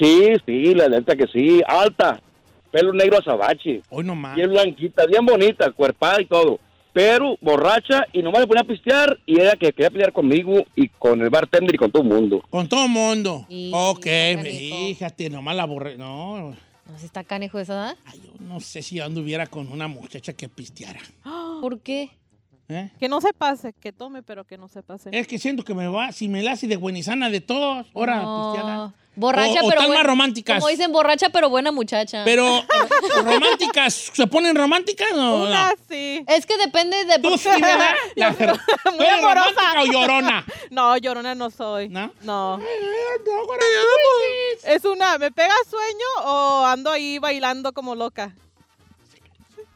Sí, 0.00 0.24
sí, 0.46 0.74
la 0.74 0.88
neta 0.88 1.14
que 1.14 1.26
sí. 1.28 1.60
Alta, 1.68 2.20
pelo 2.74 2.92
negro 2.92 3.18
azabache, 3.18 3.82
Hoy 3.88 4.02
no 4.04 4.16
más. 4.16 4.34
bien 4.34 4.50
blanquita, 4.50 5.06
bien 5.06 5.24
bonita, 5.24 5.70
cuerpada 5.70 6.20
y 6.20 6.26
todo. 6.26 6.58
Pero 6.92 7.36
borracha 7.40 8.04
y 8.12 8.20
nomás 8.22 8.40
le 8.40 8.46
ponía 8.48 8.62
a 8.62 8.66
pistear 8.66 9.16
y 9.26 9.40
ella 9.40 9.54
que 9.56 9.72
quería 9.72 9.90
pelear 9.90 10.12
conmigo 10.12 10.64
y 10.74 10.88
con 10.88 11.20
el 11.22 11.30
bartender 11.30 11.74
y 11.74 11.78
con 11.78 11.90
todo 11.92 12.02
el 12.02 12.08
mundo. 12.08 12.42
Con 12.50 12.68
todo 12.68 12.84
el 12.86 12.90
mundo. 12.90 13.46
Y- 13.48 13.70
ok, 13.72 14.06
fíjate, 14.42 15.30
nomás 15.30 15.54
la 15.56 15.64
borré. 15.66 15.96
No, 15.96 16.50
No, 16.86 16.98
si 16.98 17.06
está 17.06 17.22
canejo 17.24 17.58
esa, 17.60 17.74
¿verdad? 17.74 17.96
ay, 18.06 18.20
yo 18.24 18.30
no 18.44 18.60
sé 18.60 18.82
si 18.82 18.96
yo 18.96 19.04
anduviera 19.04 19.46
con 19.46 19.70
una 19.72 19.88
muchacha 19.88 20.32
que 20.34 20.48
pisteara. 20.48 21.00
¿Por 21.60 21.80
qué? 21.80 22.10
¿Eh? 22.68 22.90
Que 22.98 23.08
no 23.08 23.20
se 23.20 23.32
pase, 23.32 23.72
que 23.72 23.92
tome, 23.92 24.22
pero 24.22 24.44
que 24.44 24.56
no 24.58 24.68
se 24.68 24.82
pase. 24.82 25.10
Es 25.12 25.26
que 25.26 25.38
siento 25.38 25.64
que 25.64 25.74
me 25.74 25.88
va, 25.88 26.12
si 26.12 26.28
me 26.28 26.42
la 26.42 26.52
hace 26.52 26.66
de 26.66 26.76
buenizana 26.76 27.30
de 27.30 27.40
todos, 27.40 27.86
ahora 27.94 28.22
No. 28.22 28.52
pisteada. 28.52 28.94
Borracha, 29.16 29.62
O- 29.62 29.66
o 29.66 29.68
pero 29.68 29.82
buen- 29.82 29.92
más 29.94 30.02
románticas. 30.04 30.56
Como 30.58 30.68
dicen, 30.68 30.90
borracha, 30.90 31.30
pero 31.30 31.48
buena 31.48 31.70
muchacha. 31.70 32.22
Pero, 32.24 32.64
¿románticas? 33.24 34.10
¿Se 34.12 34.26
ponen 34.26 34.56
románticas 34.56 35.12
o 35.12 35.16
no? 35.16 35.36
Una 35.44 35.72
sí. 35.88 36.24
Es 36.26 36.44
que 36.46 36.56
depende 36.56 37.04
de... 37.04 37.20
Tú 37.20 37.38
sí, 37.38 37.48
¿verdad? 37.48 37.94
La- 38.16 38.32
¿Tú 38.34 38.42
eres 38.42 38.58
amorosa. 39.18 39.50
romántica 39.50 39.82
o 39.82 39.86
llorona? 39.86 40.44
No, 40.70 40.96
llorona 40.96 41.34
no 41.36 41.48
soy. 41.50 41.88
¿No? 41.90 42.10
No. 42.22 42.58
No. 42.58 42.64
Es 44.64 44.84
una, 44.84 45.18
¿me 45.18 45.30
pega 45.30 45.54
sueño 45.68 46.28
o 46.32 46.64
ando 46.64 46.90
ahí 46.90 47.18
bailando 47.18 47.72
como 47.72 47.94
loca? 47.94 48.34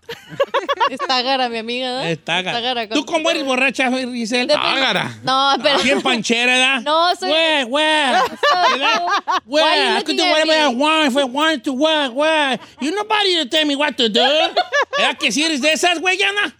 Está 0.90 1.22
gara, 1.22 1.48
mi 1.48 1.58
amiga. 1.58 2.08
Está 2.08 2.40
gara. 2.42 2.60
gara. 2.60 2.88
¿Tú 2.88 3.04
cómo 3.04 3.30
eres 3.30 3.44
borracha, 3.44 3.90
Giselle? 3.90 4.46
Depende- 4.46 4.56
Ágara. 4.78 5.18
No, 5.22 5.54
pero... 5.62 5.80
Bien 5.82 6.00
panchera, 6.00 6.52
¿verdad? 6.52 6.80
No, 6.84 7.14
soy- 7.16 7.28
Güey, 7.30 7.64
güey. 7.64 7.84
¿Verdad? 7.84 9.02
Güey, 9.44 9.64
Why 9.64 9.76
you 9.76 9.98
I 9.98 10.02
could 10.04 10.16
do 10.16 10.24
whatever 10.24 10.54
I 10.54 10.66
want 10.74 11.08
if 11.08 11.16
I 11.16 11.24
want 11.24 11.64
to, 11.64 11.72
güey, 11.72 12.08
güey. 12.08 12.58
You 12.80 12.90
nobody 12.94 13.36
to 13.36 13.46
tell 13.48 13.66
me 13.66 13.76
what 13.76 13.96
to 13.96 14.08
do. 14.08 14.20
¿Verdad 14.96 15.18
que 15.18 15.30
si 15.30 15.44
eres 15.44 15.60
de 15.60 15.72
esas, 15.72 16.00
güey, 16.00 16.16
Yana? 16.18 16.54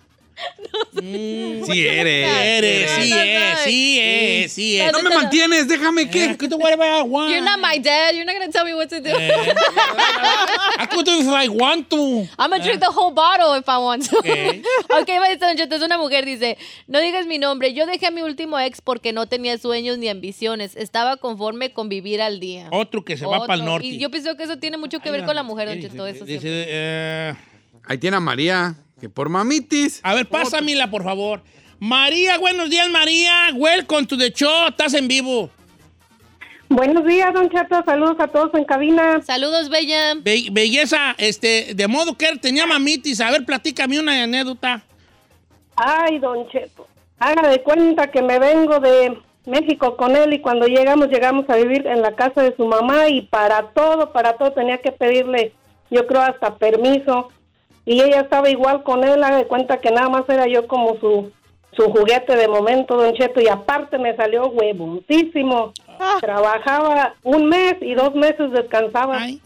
Sí 1.01 1.87
eres. 1.87 2.29
Eres, 2.29 2.90
sí 2.90 3.11
No, 3.11 3.16
no, 3.16 3.22
es, 3.22 3.51
no. 3.53 3.64
sí 3.64 4.01
es, 4.01 4.53
sí 4.53 4.81
es. 4.81 4.92
No 4.92 5.03
me 5.03 5.11
mantienes, 5.11 5.68
déjame 5.68 6.09
que. 6.11 6.37
whatever 6.57 6.87
I 6.87 7.03
want. 7.03 7.31
You're 7.31 7.44
not 7.44 7.61
my 7.61 7.79
dad. 7.79 8.14
You're 8.14 8.24
not 8.24 8.44
to 8.44 8.51
tell 8.51 8.64
me 8.64 8.74
what 8.74 8.88
to 8.88 9.01
do. 9.01 9.11
Eh. 9.11 9.55
I 10.79 10.87
could 10.87 11.05
do 11.05 11.18
if 11.18 11.29
I 11.29 11.48
want 11.48 11.88
to. 11.90 12.29
I'm 12.38 12.51
going 12.51 12.61
to 12.61 12.66
drink 12.66 12.81
the 12.81 12.90
whole 12.90 13.12
bottle 13.12 13.55
if 13.55 13.68
I 13.68 13.79
want 13.79 14.09
to. 14.09 14.18
Ok. 14.18 14.27
ok, 15.01 15.09
maestra 15.20 15.48
Don 15.48 15.57
Cheto, 15.57 15.77
es 15.77 15.83
una 15.83 15.98
mujer, 15.98 16.24
dice, 16.24 16.59
no 16.87 17.01
digas 17.01 17.27
mi 17.27 17.38
nombre, 17.38 17.72
yo 17.74 17.87
dejé 17.87 18.07
a 18.07 18.11
mi 18.11 18.22
último 18.22 18.59
ex 18.59 18.81
porque 18.81 19.12
no 19.12 19.27
tenía 19.27 19.59
sueños 19.59 19.98
ni 19.98 20.09
ambiciones, 20.09 20.77
estaba 20.77 21.16
conforme 21.16 21.72
con 21.72 21.88
vivir 21.88 22.20
al 22.22 22.40
día. 22.40 22.68
Otro 22.72 23.05
que 23.05 23.16
se 23.16 23.27
va 23.27 23.40
para 23.40 23.55
el 23.55 23.64
norte. 23.64 23.87
Y 23.87 23.98
yo 23.98 24.11
pienso 24.11 24.37
que 24.37 24.44
eso 24.44 24.59
tiene 24.59 24.77
mucho 24.77 25.01
que 25.01 25.11
ver 25.11 25.24
con 25.24 25.35
la 25.35 25.42
mujer, 25.42 25.68
Don 25.68 25.81
Cheto, 25.81 26.07
eso 26.07 26.24
eh, 26.27 27.35
Ahí 27.85 27.98
tiene 27.98 28.16
a 28.16 28.20
María, 28.20 28.77
que 29.01 29.09
por 29.09 29.29
mamitis. 29.29 30.01
a 30.03 30.15
ver, 30.15 30.27
pásamela, 30.27 30.91
por 30.91 31.05
favor. 31.05 31.41
María, 31.79 32.39
buenos 32.39 32.71
días, 32.71 32.89
María. 32.91 33.51
Welcome 33.55 34.07
to 34.07 34.17
the 34.17 34.33
show. 34.33 34.69
Estás 34.69 34.95
en 34.95 35.07
vivo. 35.07 35.51
Buenos 36.69 37.05
días, 37.07 37.33
don 37.33 37.49
Chato. 37.49 37.83
Saludos 37.87 38.17
a 38.19 38.27
todos 38.29 38.53
en 38.55 38.65
cabina. 38.65 39.23
Saludos, 39.23 39.71
Bella. 39.71 40.15
Be- 40.21 40.49
belleza, 40.51 41.15
este, 41.17 41.73
de 41.75 41.89
modo 41.89 42.17
que 42.19 42.37
tenía 42.37 42.67
mamitis. 42.67 43.21
A 43.21 43.31
ver, 43.31 43.45
platícame 43.47 43.99
una 43.99 44.23
anécdota. 44.23 44.83
Ay, 45.77 46.19
don 46.19 46.49
Cheto. 46.49 46.87
Haga 47.21 47.49
de 47.49 47.63
cuenta 47.63 48.11
que 48.11 48.21
me 48.23 48.39
vengo 48.39 48.81
de 48.81 49.17
México 49.47 49.97
con 49.97 50.15
él 50.15 50.33
y 50.35 50.41
cuando 50.41 50.67
llegamos, 50.67 51.09
llegamos 51.09 51.49
a 51.49 51.57
vivir 51.57 51.87
en 51.87 52.03
la 52.03 52.13
casa 52.15 52.43
de 52.43 52.55
su 52.57 52.67
mamá 52.67 53.09
y 53.09 53.23
para 53.23 53.63
todo, 53.71 54.13
para 54.13 54.35
todo 54.37 54.53
tenía 54.53 54.79
que 54.79 54.93
pedirle, 54.93 55.53
yo 55.91 56.07
creo, 56.07 56.21
hasta 56.23 56.57
permiso. 56.57 57.31
Y 57.88 58.03
ella 58.03 58.20
estaba 58.20 58.51
igual 58.51 58.83
con 58.83 59.03
él, 59.03 59.24
haga 59.24 59.38
de 59.38 59.46
cuenta 59.46 59.79
que 59.79 59.90
nada 59.90 60.11
más 60.11 60.29
era 60.29 60.46
yo 60.46 60.68
como 60.68 61.01
su, 61.01 61.33
su 61.74 61.85
juguete 61.85 62.37
de 62.37 62.46
momento, 62.46 62.98
don 62.98 63.14
Cheto. 63.14 63.40
Y 63.40 63.48
aparte 63.48 63.96
me 63.96 64.14
salió 64.14 64.48
huevoncísimo. 64.48 65.72
Trabajaba 66.20 67.14
un 67.22 67.46
mes 67.46 67.77
y 67.81 67.94
dos 67.94 68.14
meses 68.14 68.53
descansaba. 68.53 69.18
Ay, 69.18 69.40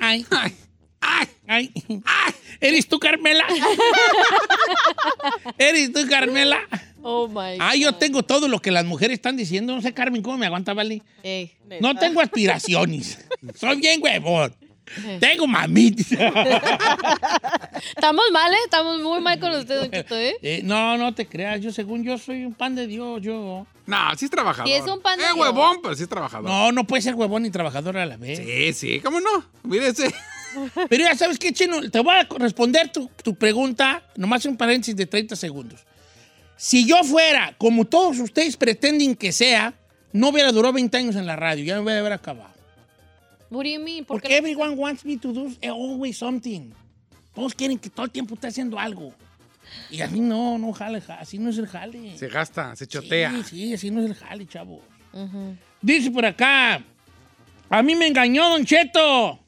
ay, 0.00 0.26
Ay, 1.00 1.28
ay, 1.46 1.72
ay. 2.04 2.32
¿Eres 2.60 2.88
tú, 2.88 2.98
Carmela? 2.98 3.44
¿Eres 5.58 5.92
tú, 5.92 6.00
Carmela? 6.08 6.58
Oh, 7.02 7.28
my 7.28 7.58
Ay, 7.60 7.82
yo 7.82 7.94
tengo 7.94 8.24
todo 8.24 8.48
lo 8.48 8.58
que 8.58 8.72
las 8.72 8.86
mujeres 8.86 9.14
están 9.14 9.36
diciendo. 9.36 9.72
No 9.72 9.82
sé, 9.82 9.92
Carmen, 9.92 10.22
¿cómo 10.22 10.38
me 10.38 10.46
aguanta, 10.46 10.72
Vale? 10.72 11.02
Ey. 11.22 11.52
No 11.80 11.94
tengo 11.94 12.20
aspiraciones. 12.20 13.24
Soy 13.54 13.76
bien 13.76 14.00
huevón. 14.02 14.52
Tengo 15.20 15.46
mamitis. 15.46 16.12
Estamos 17.96 18.24
mal, 18.32 18.52
¿eh? 18.52 18.56
Estamos 18.64 19.00
muy 19.00 19.20
mal 19.20 19.38
con 19.40 19.52
usted, 19.52 19.80
Don 19.80 19.90
Cheto, 19.90 20.16
¿eh? 20.16 20.36
Eh, 20.42 20.60
no, 20.64 20.96
no 20.98 21.14
te 21.14 21.26
creas. 21.26 21.60
Yo, 21.60 21.72
según 21.72 22.04
yo, 22.04 22.18
soy 22.18 22.44
un 22.44 22.54
pan 22.54 22.74
de 22.74 22.86
Dios. 22.86 23.20
Yo. 23.22 23.66
No, 23.86 23.96
sí 24.16 24.26
es 24.26 24.30
trabajador. 24.30 24.68
Sí 24.68 24.74
es 24.74 24.86
un 24.86 25.00
pan 25.00 25.18
de 25.18 25.24
Eh, 25.24 25.28
Dios. 25.34 25.38
huevón, 25.38 25.78
pero 25.82 25.94
sí 25.94 26.02
es 26.02 26.08
trabajador. 26.08 26.50
No, 26.50 26.72
no 26.72 26.84
puede 26.86 27.02
ser 27.02 27.14
huevón 27.14 27.42
ni 27.42 27.50
trabajador 27.50 27.96
a 27.98 28.06
la 28.06 28.16
vez. 28.16 28.38
Sí, 28.38 28.72
sí, 28.72 29.00
¿cómo 29.00 29.20
no? 29.20 29.44
Mírese. 29.62 30.12
Pero 30.88 31.02
ya 31.02 31.16
sabes 31.16 31.36
qué, 31.40 31.52
Chino, 31.52 31.90
te 31.90 31.98
voy 31.98 32.14
a 32.14 32.28
responder 32.38 32.88
tu, 32.92 33.10
tu 33.24 33.34
pregunta, 33.34 34.04
nomás 34.14 34.44
un 34.44 34.56
paréntesis 34.56 34.94
de 34.94 35.04
30 35.04 35.34
segundos. 35.34 35.80
Si 36.56 36.86
yo 36.86 37.02
fuera, 37.02 37.56
como 37.58 37.86
todos 37.86 38.20
ustedes 38.20 38.56
pretenden 38.56 39.16
que 39.16 39.32
sea, 39.32 39.74
no 40.12 40.28
hubiera 40.28 40.52
durado 40.52 40.74
20 40.74 40.96
años 40.96 41.16
en 41.16 41.26
la 41.26 41.34
radio, 41.34 41.64
ya 41.64 41.74
me 41.74 41.80
hubiera 41.82 41.98
haber 41.98 42.12
acabado. 42.12 42.53
What 43.54 43.64
do 43.64 43.70
you 43.70 43.80
mean? 43.80 44.04
¿Por 44.04 44.20
Porque 44.20 44.36
everyone 44.36 44.74
wants 44.76 45.04
me 45.04 45.16
to 45.18 45.32
do 45.32 45.50
always 45.62 46.18
something. 46.18 46.70
Todos 47.34 47.54
quieren 47.54 47.78
que 47.78 47.88
todo 47.90 48.06
el 48.06 48.12
tiempo 48.12 48.34
esté 48.34 48.48
haciendo 48.48 48.78
algo. 48.78 49.12
Y 49.90 50.00
así 50.02 50.20
no, 50.20 50.58
no 50.58 50.72
jale, 50.72 51.00
ja- 51.00 51.14
así 51.20 51.38
no 51.38 51.50
es 51.50 51.58
el 51.58 51.66
jale. 51.66 52.16
Se 52.18 52.28
gasta, 52.28 52.76
se 52.76 52.86
chotea. 52.86 53.30
Sí, 53.30 53.42
sí, 53.44 53.74
así 53.74 53.90
no 53.90 54.00
es 54.02 54.06
el 54.10 54.14
jale, 54.14 54.46
chavo. 54.46 54.82
Dice 55.80 56.10
por 56.10 56.24
acá, 56.26 56.82
a 57.70 57.82
mí 57.82 57.94
me 57.94 58.06
engañó 58.06 58.48
Don 58.50 58.64
Cheto. 58.64 59.38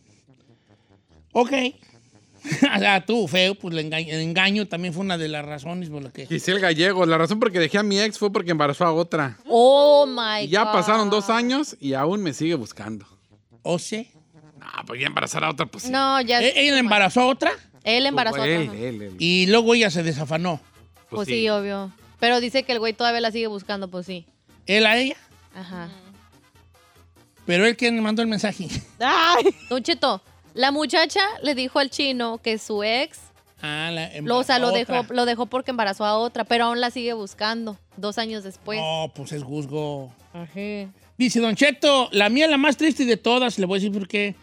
Ok. 1.33 1.53
o 2.77 2.79
sea, 2.79 3.05
tú, 3.05 3.27
feo, 3.27 3.55
pues 3.57 3.73
el 3.75 3.81
engaño, 3.81 4.09
el 4.15 4.21
engaño 4.21 4.67
también 4.69 4.95
fue 4.95 5.05
una 5.05 5.19
de 5.19 5.29
las 5.29 5.45
razones 5.45 5.91
por 5.91 6.03
las 6.03 6.13
que... 6.13 6.27
Giselle 6.27 6.61
Gallegos, 6.61 7.07
la 7.09 7.19
razón 7.19 7.41
por 7.41 7.51
que 7.51 7.59
dejé 7.59 7.79
a 7.79 7.83
mi 7.83 7.99
ex 8.01 8.19
fue 8.19 8.33
porque 8.33 8.53
embarazó 8.53 8.85
a 8.85 8.93
otra. 8.93 9.37
Oh 9.49 10.07
my 10.07 10.45
Y 10.45 10.49
ya 10.49 10.65
God. 10.65 10.73
pasaron 10.73 11.11
dos 11.11 11.29
años 11.29 11.77
y 11.81 11.95
aún 11.95 12.23
me 12.23 12.33
sigue 12.33 12.55
buscando. 12.55 13.07
¿O 13.67 13.79
sé? 13.79 14.11
Ah, 14.61 14.83
pues 14.87 15.01
ya 15.01 15.07
embarazar 15.07 15.45
a 15.45 15.51
otra, 15.51 15.67
pues 15.67 15.85
sí. 15.85 15.91
No, 15.91 16.21
ya. 16.21 16.41
¿E- 16.43 16.61
¿Ella 16.61 16.79
embarazó 16.79 17.21
a 17.23 17.27
otra? 17.27 17.53
Él 17.85 18.07
embarazó 18.07 18.43
a 18.43 18.47
Él, 18.49 18.69
otra. 18.69 18.79
él, 18.81 19.03
él. 19.03 19.17
Y 19.19 19.47
luego 19.47 19.75
ella 19.75 19.91
se 19.91 20.03
desafanó. 20.03 20.61
Pues 21.11 21.29
sí, 21.29 21.49
obvio. 21.49 21.93
Pero 22.19 22.41
dice 22.41 22.63
que 22.65 22.73
el 22.73 22.79
güey 22.81 22.93
todavía 22.93 23.21
la 23.21 23.31
sigue 23.31 23.47
buscando, 23.47 23.89
pues 23.89 24.07
sí. 24.07 24.27
Él 24.67 24.87
a 24.87 24.97
ella. 24.97 25.17
Ajá. 25.55 25.89
Pero 27.45 27.65
él 27.67 27.77
quien 27.77 28.01
mandó 28.03 28.23
el 28.23 28.29
mensaje. 28.29 28.67
Ay, 28.99 29.45
Don 29.71 29.83
Cheto, 29.83 30.21
la 30.55 30.73
muchacha 30.73 31.21
le 31.43 31.55
dijo 31.55 31.79
al 31.79 31.91
chino 31.91 32.39
que 32.39 32.59
su 32.59 32.83
ex, 32.83 33.21
Ah, 33.63 33.91
la 33.93 34.11
lo, 34.21 34.39
o 34.39 34.43
sea, 34.43 34.59
lo 34.59 34.69
embarazó 34.69 34.93
dejó, 34.93 35.03
otra. 35.05 35.17
lo 35.17 35.25
dejó 35.25 35.47
porque 35.47 35.71
embarazó 35.71 36.05
a 36.05 36.17
otra, 36.19 36.45
pero 36.45 36.65
aún 36.65 36.81
la 36.81 36.91
sigue 36.91 37.13
buscando 37.15 37.79
dos 37.97 38.19
años 38.19 38.43
después. 38.45 38.79
No, 38.81 39.11
pues 39.15 39.33
es 39.33 39.43
juzgo. 39.43 40.13
Ajá. 40.35 40.91
Dice 41.19 41.41
Don 41.41 41.57
Cheto, 41.57 42.09
la 42.13 42.29
mía 42.29 42.47
la 42.47 42.59
más 42.59 42.77
triste 42.77 43.05
de 43.05 43.17
todas, 43.17 43.59
le 43.59 43.67
voy 43.67 43.79
a 43.79 43.81
decir 43.81 43.93
por 43.97 44.07
qué. 44.07 44.35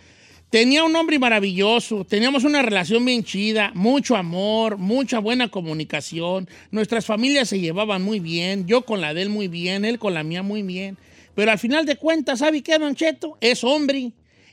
Tenía 0.49 0.83
un 0.83 0.95
hombre 0.95 1.17
maravilloso, 1.17 2.05
teníamos 2.05 2.43
una 2.43 2.61
relación 2.61 3.03
bien 3.05 3.23
chida, 3.23 3.71
mucho 3.73 4.15
amor, 4.15 4.77
mucha 4.77 5.17
buena 5.17 5.49
comunicación, 5.49 6.47
nuestras 6.69 7.07
familias 7.07 7.49
se 7.49 7.59
llevaban 7.59 8.03
muy 8.03 8.19
bien, 8.19 8.67
yo 8.67 8.85
con 8.85 9.01
la 9.01 9.15
de 9.15 9.23
él 9.23 9.29
muy 9.29 9.47
bien, 9.47 9.83
él 9.83 9.97
con 9.97 10.13
la 10.13 10.23
mía 10.23 10.43
muy 10.43 10.61
bien. 10.61 10.97
Pero 11.33 11.51
al 11.51 11.57
final 11.57 11.85
de 11.85 11.95
cuentas, 11.95 12.39
¿sabe 12.39 12.61
qué, 12.61 12.77
Don 12.77 12.93
Cheto? 12.93 13.37
Es 13.41 13.63
hombre 13.63 14.11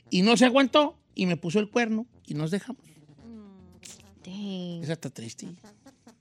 y 0.09 0.21
no 0.23 0.37
se 0.37 0.45
aguantó 0.45 0.97
y 1.13 1.27
me 1.27 1.37
puso 1.37 1.59
el 1.59 1.69
cuerno 1.69 2.07
y 2.25 2.33
nos 2.33 2.49
dejamos. 2.49 2.81
Dang, 4.25 4.83
Esa 4.83 4.93
está 4.93 5.09
triste. 5.11 5.47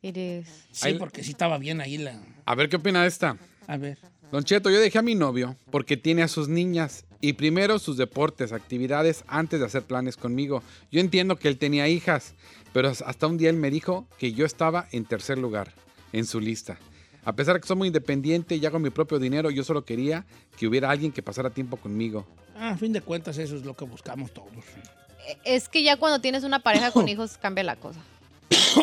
it 0.03 0.17
is. 0.17 0.47
Sí, 0.73 0.95
porque 0.99 1.23
sí 1.23 1.31
estaba 1.31 1.57
bien 1.59 1.81
ahí 1.81 1.97
la... 1.97 2.21
A 2.45 2.55
ver 2.55 2.69
qué 2.69 2.77
opina 2.77 3.03
de 3.03 3.09
esta. 3.09 3.39
A 3.67 3.77
ver. 3.79 3.99
Don 4.33 4.45
Cheto, 4.45 4.71
yo 4.71 4.79
dejé 4.79 4.99
a 4.99 5.03
mi 5.03 5.17
novio 5.17 5.57
porque 5.73 5.97
tiene 5.97 6.23
a 6.23 6.29
sus 6.29 6.49
niñas 6.49 7.05
y 7.21 7.33
primero 7.33 7.81
sus 7.81 7.97
deportes, 7.97 8.53
actividades 8.53 9.25
antes 9.27 9.59
de 9.59 9.67
hacer 9.67 9.83
planes 9.83 10.17
conmigo. 10.17 10.63
Yo 10.93 11.01
entiendo 11.01 11.37
que 11.37 11.49
él 11.49 11.59
tenía 11.59 11.89
hijas, 11.89 12.35
pero 12.73 12.91
hasta 12.91 13.27
un 13.27 13.39
día 13.39 13.51
él 13.51 13.57
me 13.57 13.71
dijo 13.71 14.07
que 14.19 14.33
yo 14.33 14.47
estaba 14.47 14.87
en 14.93 15.05
tercer 15.05 15.37
lugar 15.37 15.73
en 16.13 16.27
su 16.27 16.41
lista. 16.41 16.79
A 17.25 17.35
pesar 17.35 17.55
de 17.55 17.61
que 17.61 17.67
soy 17.67 17.77
muy 17.77 17.89
independiente 17.89 18.55
y 18.55 18.65
hago 18.65 18.79
mi 18.79 18.91
propio 18.91 19.19
dinero, 19.19 19.51
yo 19.51 19.65
solo 19.65 19.85
quería 19.85 20.25
que 20.57 20.69
hubiera 20.69 20.91
alguien 20.91 21.11
que 21.11 21.23
pasara 21.23 21.51
tiempo 21.51 21.77
conmigo. 21.77 22.25
Ah, 22.57 22.71
a 22.71 22.77
fin 22.77 22.93
de 22.93 23.01
cuentas, 23.01 23.37
eso 23.37 23.57
es 23.57 23.65
lo 23.65 23.75
que 23.75 23.85
buscamos 23.85 24.33
todos. 24.33 24.49
Es 25.45 25.69
que 25.69 25.83
ya 25.83 25.97
cuando 25.97 26.21
tienes 26.21 26.45
una 26.45 26.61
pareja 26.61 26.93
con 26.93 27.09
hijos 27.09 27.37
cambia 27.37 27.65
la 27.65 27.77
cosa. 27.77 28.01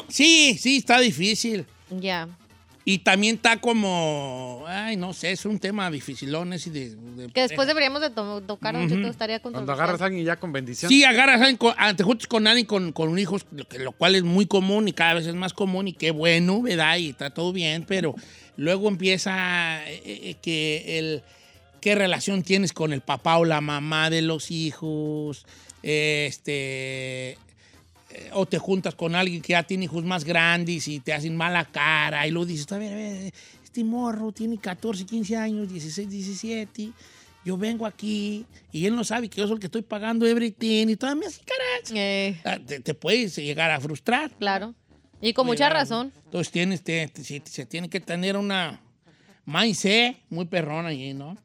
Sí, 0.10 0.58
sí, 0.60 0.78
está 0.78 1.00
difícil. 1.00 1.66
Ya. 1.90 2.28
Y 2.90 3.00
también 3.00 3.36
está 3.36 3.60
como, 3.60 4.64
ay, 4.66 4.96
no 4.96 5.12
sé, 5.12 5.32
es 5.34 5.46
un 5.46 5.60
tema 5.60 5.92
dificilón 5.92 6.54
ese 6.54 6.70
de... 6.70 6.96
de- 6.96 7.28
Que 7.34 7.42
después 7.42 7.68
deberíamos 7.68 8.00
de 8.00 8.12
to- 8.12 8.40
tocar, 8.44 8.76
Don 8.76 8.88
Cheto, 8.88 9.10
estaría 9.10 9.42
Cuando 9.42 9.60
controversial. 9.60 9.84
agarras 9.90 10.02
a 10.02 10.06
alguien 10.06 10.24
ya 10.26 10.38
con 10.40 10.54
bendición. 10.54 10.88
Sí, 10.88 11.04
agarras 11.04 11.42
a 11.42 11.44
alguien 11.44 11.58
con- 11.58 11.74
ah, 11.78 11.94
te 11.94 12.04
juntas 12.06 12.28
con 12.28 12.48
alguien 12.48 12.66
con, 12.66 12.94
con 12.94 13.20
hijos, 13.20 13.46
lo, 13.52 13.68
que- 13.68 13.80
lo 13.80 13.92
cual 13.92 14.16
es 14.16 14.24
muy 14.24 14.46
común 14.46 14.88
y 14.88 14.94
cada 14.94 15.16
vez 15.16 15.28
es 15.28 15.36
más 15.36 15.52
común 15.52 15.90
y 15.90 15.94
qué 15.94 16.12
bueno, 16.12 16.62
¿verdad? 16.62 16.96
Y 16.96 17.10
está 17.10 17.30
todo 17.30 17.52
bien, 17.52 17.84
pero 17.86 18.16
luego 18.56 18.88
empieza 18.88 19.84
eh, 19.92 20.02
eh, 20.06 20.36
que 20.42 20.98
el... 21.00 21.24
¿Qué 21.82 21.94
relación 21.94 22.42
tienes 22.42 22.72
con 22.72 22.94
el 22.94 23.02
papá 23.02 23.38
o 23.38 23.44
la 23.44 23.60
mamá 23.60 24.10
de 24.10 24.22
los 24.22 24.50
hijos? 24.50 25.46
Este... 25.84 27.38
eh, 28.10 28.30
O 28.34 28.46
te 28.46 28.58
juntas 28.58 28.96
con 28.96 29.16
alguien 29.16 29.42
que 29.42 29.54
ya 29.54 29.64
tiene 29.64 29.86
hijos 29.86 30.04
más 30.04 30.24
grandes 30.24 30.88
y 30.88 31.00
te 31.00 31.14
hacen 31.14 31.36
mala 31.36 31.66
cara 31.66 32.26
y 32.28 32.32
luego 32.32 32.46
dices, 32.46 32.72
a 32.72 32.78
ver, 32.78 32.94
a 32.94 32.96
ver, 32.96 33.34
este 33.64 33.84
morro 33.84 34.32
tiene 34.32 34.58
14, 34.58 35.06
15 35.06 35.36
años, 35.38 35.70
16, 35.72 36.10
17, 36.10 36.92
yo 37.46 37.58
vengo 37.58 37.86
aquí 37.86 38.46
y 38.72 38.86
él 38.86 38.96
no 38.96 39.04
sabe 39.04 39.30
que 39.30 39.38
yo 39.40 39.48
soy 39.48 39.56
el 39.56 39.60
que 39.60 39.68
estoy 39.68 39.82
pagando 39.82 40.26
everything 40.26 40.88
y 40.90 40.96
todavía 40.96 41.28
así, 41.30 41.42
caras. 41.42 41.92
Eh, 41.96 42.40
Ah, 42.44 42.58
Te, 42.66 42.80
te 42.80 42.94
puedes 42.94 43.36
llegar 43.38 43.72
a 43.72 43.80
frustrar. 43.80 44.32
claro. 44.38 44.74
Y 45.20 45.34
con 45.34 45.48
mucha 45.48 45.68
razón. 45.70 46.12
Entonces 46.26 46.52
tienes, 46.52 46.84
te- 46.84 47.08
te- 47.08 47.24
se, 47.24 47.42
se 47.44 47.66
tiene 47.66 47.90
que 47.90 48.00
tener 48.00 48.38
una 48.38 48.80
mindset 49.46 50.18
muy 50.30 50.46
perrona 50.46 50.90
allí, 50.90 51.14
¿no? 51.14 51.38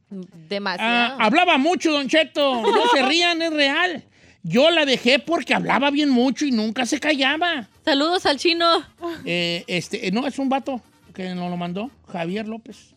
Demasiado. 0.49 1.17
Ah, 1.19 1.25
hablaba 1.25 1.57
mucho, 1.57 1.91
Don 1.93 2.09
Cheto. 2.09 2.61
No 2.63 2.83
se 2.93 3.03
rían, 3.09 3.41
es 3.41 3.53
real. 3.53 4.05
Yo 4.43 4.71
la 4.71 4.85
dejé 4.85 5.19
porque 5.21 5.55
hablaba 5.55 5.91
bien 5.91 6.11
mucho 6.11 6.45
y 6.45 6.51
nunca 6.51 6.85
se 6.87 6.99
callaba. 6.99 7.69
Saludos 7.85 8.27
al 8.27 8.39
chino. 8.39 8.85
Eh, 9.25 9.65
este, 9.69 10.09
eh, 10.09 10.11
no, 10.11 10.27
es 10.27 10.39
un 10.39 10.49
vato 10.49 10.81
que 11.15 11.35
nos 11.35 11.49
lo 11.51 11.57
mandó, 11.57 11.91
Javier 12.09 12.49
López. 12.49 12.95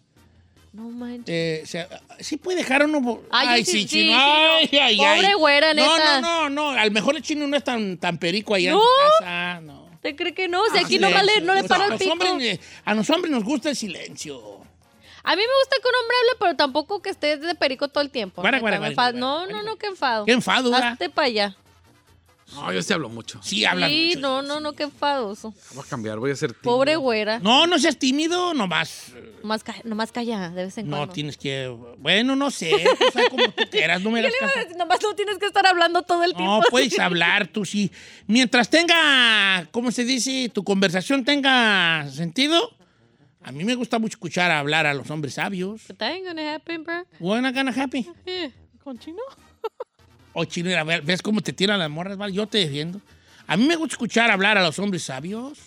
No 0.74 0.90
manches. 0.90 1.26
Eh, 1.28 1.88
sí 2.20 2.38
puede 2.38 2.58
dejar 2.58 2.84
uno. 2.86 3.02
por- 3.02 3.28
Ay, 3.32 3.64
sí, 3.64 3.82
sí, 3.82 3.86
chino. 3.86 4.18
sí, 4.70 4.78
Ay, 4.78 4.98
no. 4.98 5.04
ay, 5.06 5.16
Pobre 5.16 5.28
ay. 5.28 5.34
güera, 5.36 5.74
No, 5.74 5.98
neta. 5.98 6.22
no, 6.22 6.50
no, 6.50 6.50
no. 6.50 6.70
A 6.80 6.84
lo 6.86 6.92
mejor 6.92 7.16
el 7.16 7.22
chino 7.22 7.48
no 7.48 7.56
es 7.56 7.64
tan, 7.64 7.98
tan 7.98 8.18
perico 8.18 8.56
allá 8.56 8.72
No. 8.72 8.80
en 8.80 9.20
casa. 9.20 9.62
No. 9.62 9.86
¿Te 10.02 10.16
cree 10.16 10.34
que 10.34 10.48
no? 10.48 10.62
Si 10.74 10.78
aquí 10.80 10.98
Ah, 10.98 11.00
no 11.02 11.12
vale, 11.12 11.42
no 11.42 11.54
le 11.56 11.64
para 11.64 11.86
el 11.86 11.98
pico. 11.98 12.12
hombres, 12.12 12.32
eh, 12.42 12.60
a 12.84 12.94
los 12.94 13.10
hombres 13.10 13.32
nos 13.32 13.44
gusta 13.44 13.70
el 13.70 13.76
silencio. 13.76 14.62
A 15.26 15.36
mí 15.36 15.42
me 15.42 15.54
gusta 15.62 15.76
que 15.82 15.88
un 15.88 15.96
hombre 16.02 16.18
hable, 16.22 16.38
pero 16.40 16.56
tampoco 16.56 17.02
que 17.02 17.10
estés 17.10 17.42
de 17.42 17.56
perico 17.56 17.88
todo 17.88 18.04
el 18.04 18.10
tiempo. 18.12 18.42
Guara, 18.42 18.60
guara, 18.60 18.78
guara, 18.78 18.90
enfado. 18.92 19.18
no, 19.18 19.28
guara, 19.34 19.46
no, 19.48 19.52
guara. 19.54 19.66
no, 19.72 19.76
qué 19.78 19.88
enfado. 19.88 20.26
Qué 20.26 20.32
enfado, 20.34 20.72
¿verdad? 20.72 20.92
Hazte 20.94 21.10
para 21.10 21.28
allá. 21.28 21.56
No, 22.54 22.72
yo 22.72 22.80
sí 22.84 22.94
hablo 22.94 23.10
mucho. 23.10 23.40
Sí, 23.42 23.66
hablan 23.66 23.90
Sí, 23.90 24.10
mucho. 24.10 24.20
no, 24.20 24.42
no, 24.44 24.60
no, 24.60 24.74
qué 24.74 24.84
enfadoso. 24.84 25.52
Voy 25.74 25.84
a 25.84 25.90
cambiar, 25.90 26.20
voy 26.20 26.30
a 26.30 26.36
ser 26.36 26.52
tímido. 26.54 26.62
Pobre 26.78 26.96
güera. 26.96 27.40
No, 27.40 27.66
no 27.66 27.80
seas 27.80 27.98
tímido, 27.98 28.54
nomás. 28.54 29.10
eh, 29.16 29.34
Nomás, 29.42 29.64
ca- 29.64 29.82
nomás 29.84 30.12
calla, 30.12 30.50
de 30.52 30.66
vez 30.66 30.78
en 30.78 30.88
No 30.88 30.98
cuando. 30.98 31.14
tienes 31.16 31.38
que. 31.38 31.76
Bueno, 31.98 32.36
no 32.36 32.52
sé. 32.52 32.70
Tú 33.00 33.06
sabes 33.12 33.30
como 33.32 33.50
tú 33.50 33.64
quieras, 33.72 34.00
no 34.04 34.12
me 34.12 34.22
¿Qué 34.22 34.28
hagas 34.28 34.32
le 34.32 34.38
iba 34.38 34.48
a 34.48 34.54
caso. 34.54 34.60
decir? 34.64 34.78
Nomás 34.78 35.00
no 35.02 35.16
tienes 35.16 35.38
que 35.40 35.48
estar 35.48 35.66
hablando 35.66 36.04
todo 36.04 36.24
el 36.24 36.36
tiempo. 36.36 36.58
No, 36.58 36.62
puedes 36.70 37.00
hablar 37.00 37.48
tú 37.48 37.66
sí. 37.66 37.92
Mientras 38.28 38.70
tenga, 38.70 39.68
¿cómo 39.72 39.92
se 39.92 40.04
dice? 40.06 40.48
Tu 40.54 40.64
conversación 40.64 41.26
tenga 41.26 42.08
sentido. 42.12 42.75
A 43.48 43.52
mí 43.52 43.64
me 43.64 43.76
gusta 43.76 44.00
mucho 44.00 44.14
escuchar 44.14 44.50
hablar 44.50 44.88
a 44.88 44.94
los 44.96 45.08
hombres 45.12 45.36
sabios. 45.36 45.84
That 45.98 46.02
ain't 46.02 46.26
gonna 46.26 46.56
happen, 46.56 46.84
bro. 46.84 47.06
Buena 47.20 47.52
gana, 47.52 47.72
happy. 47.72 48.10
Eh. 48.26 48.52
¿Con 48.84 48.98
chino? 48.98 49.22
O 50.34 50.46
chino, 50.46 50.76
a 50.76 50.84
ver, 50.84 51.04
¿ves 51.04 51.22
cómo 51.22 51.42
te 51.42 51.54
tiran 51.54 51.78
las 51.78 51.90
morras? 51.90 52.18
¿vale? 52.18 52.34
Yo 52.34 52.48
te 52.48 52.58
defiendo. 52.58 53.00
A 53.46 53.56
mí 53.56 53.68
me 53.68 53.76
gusta 53.76 53.94
escuchar 53.94 54.32
hablar 54.32 54.58
a 54.58 54.64
los 54.64 54.80
hombres 54.80 55.04
sabios. 55.04 55.60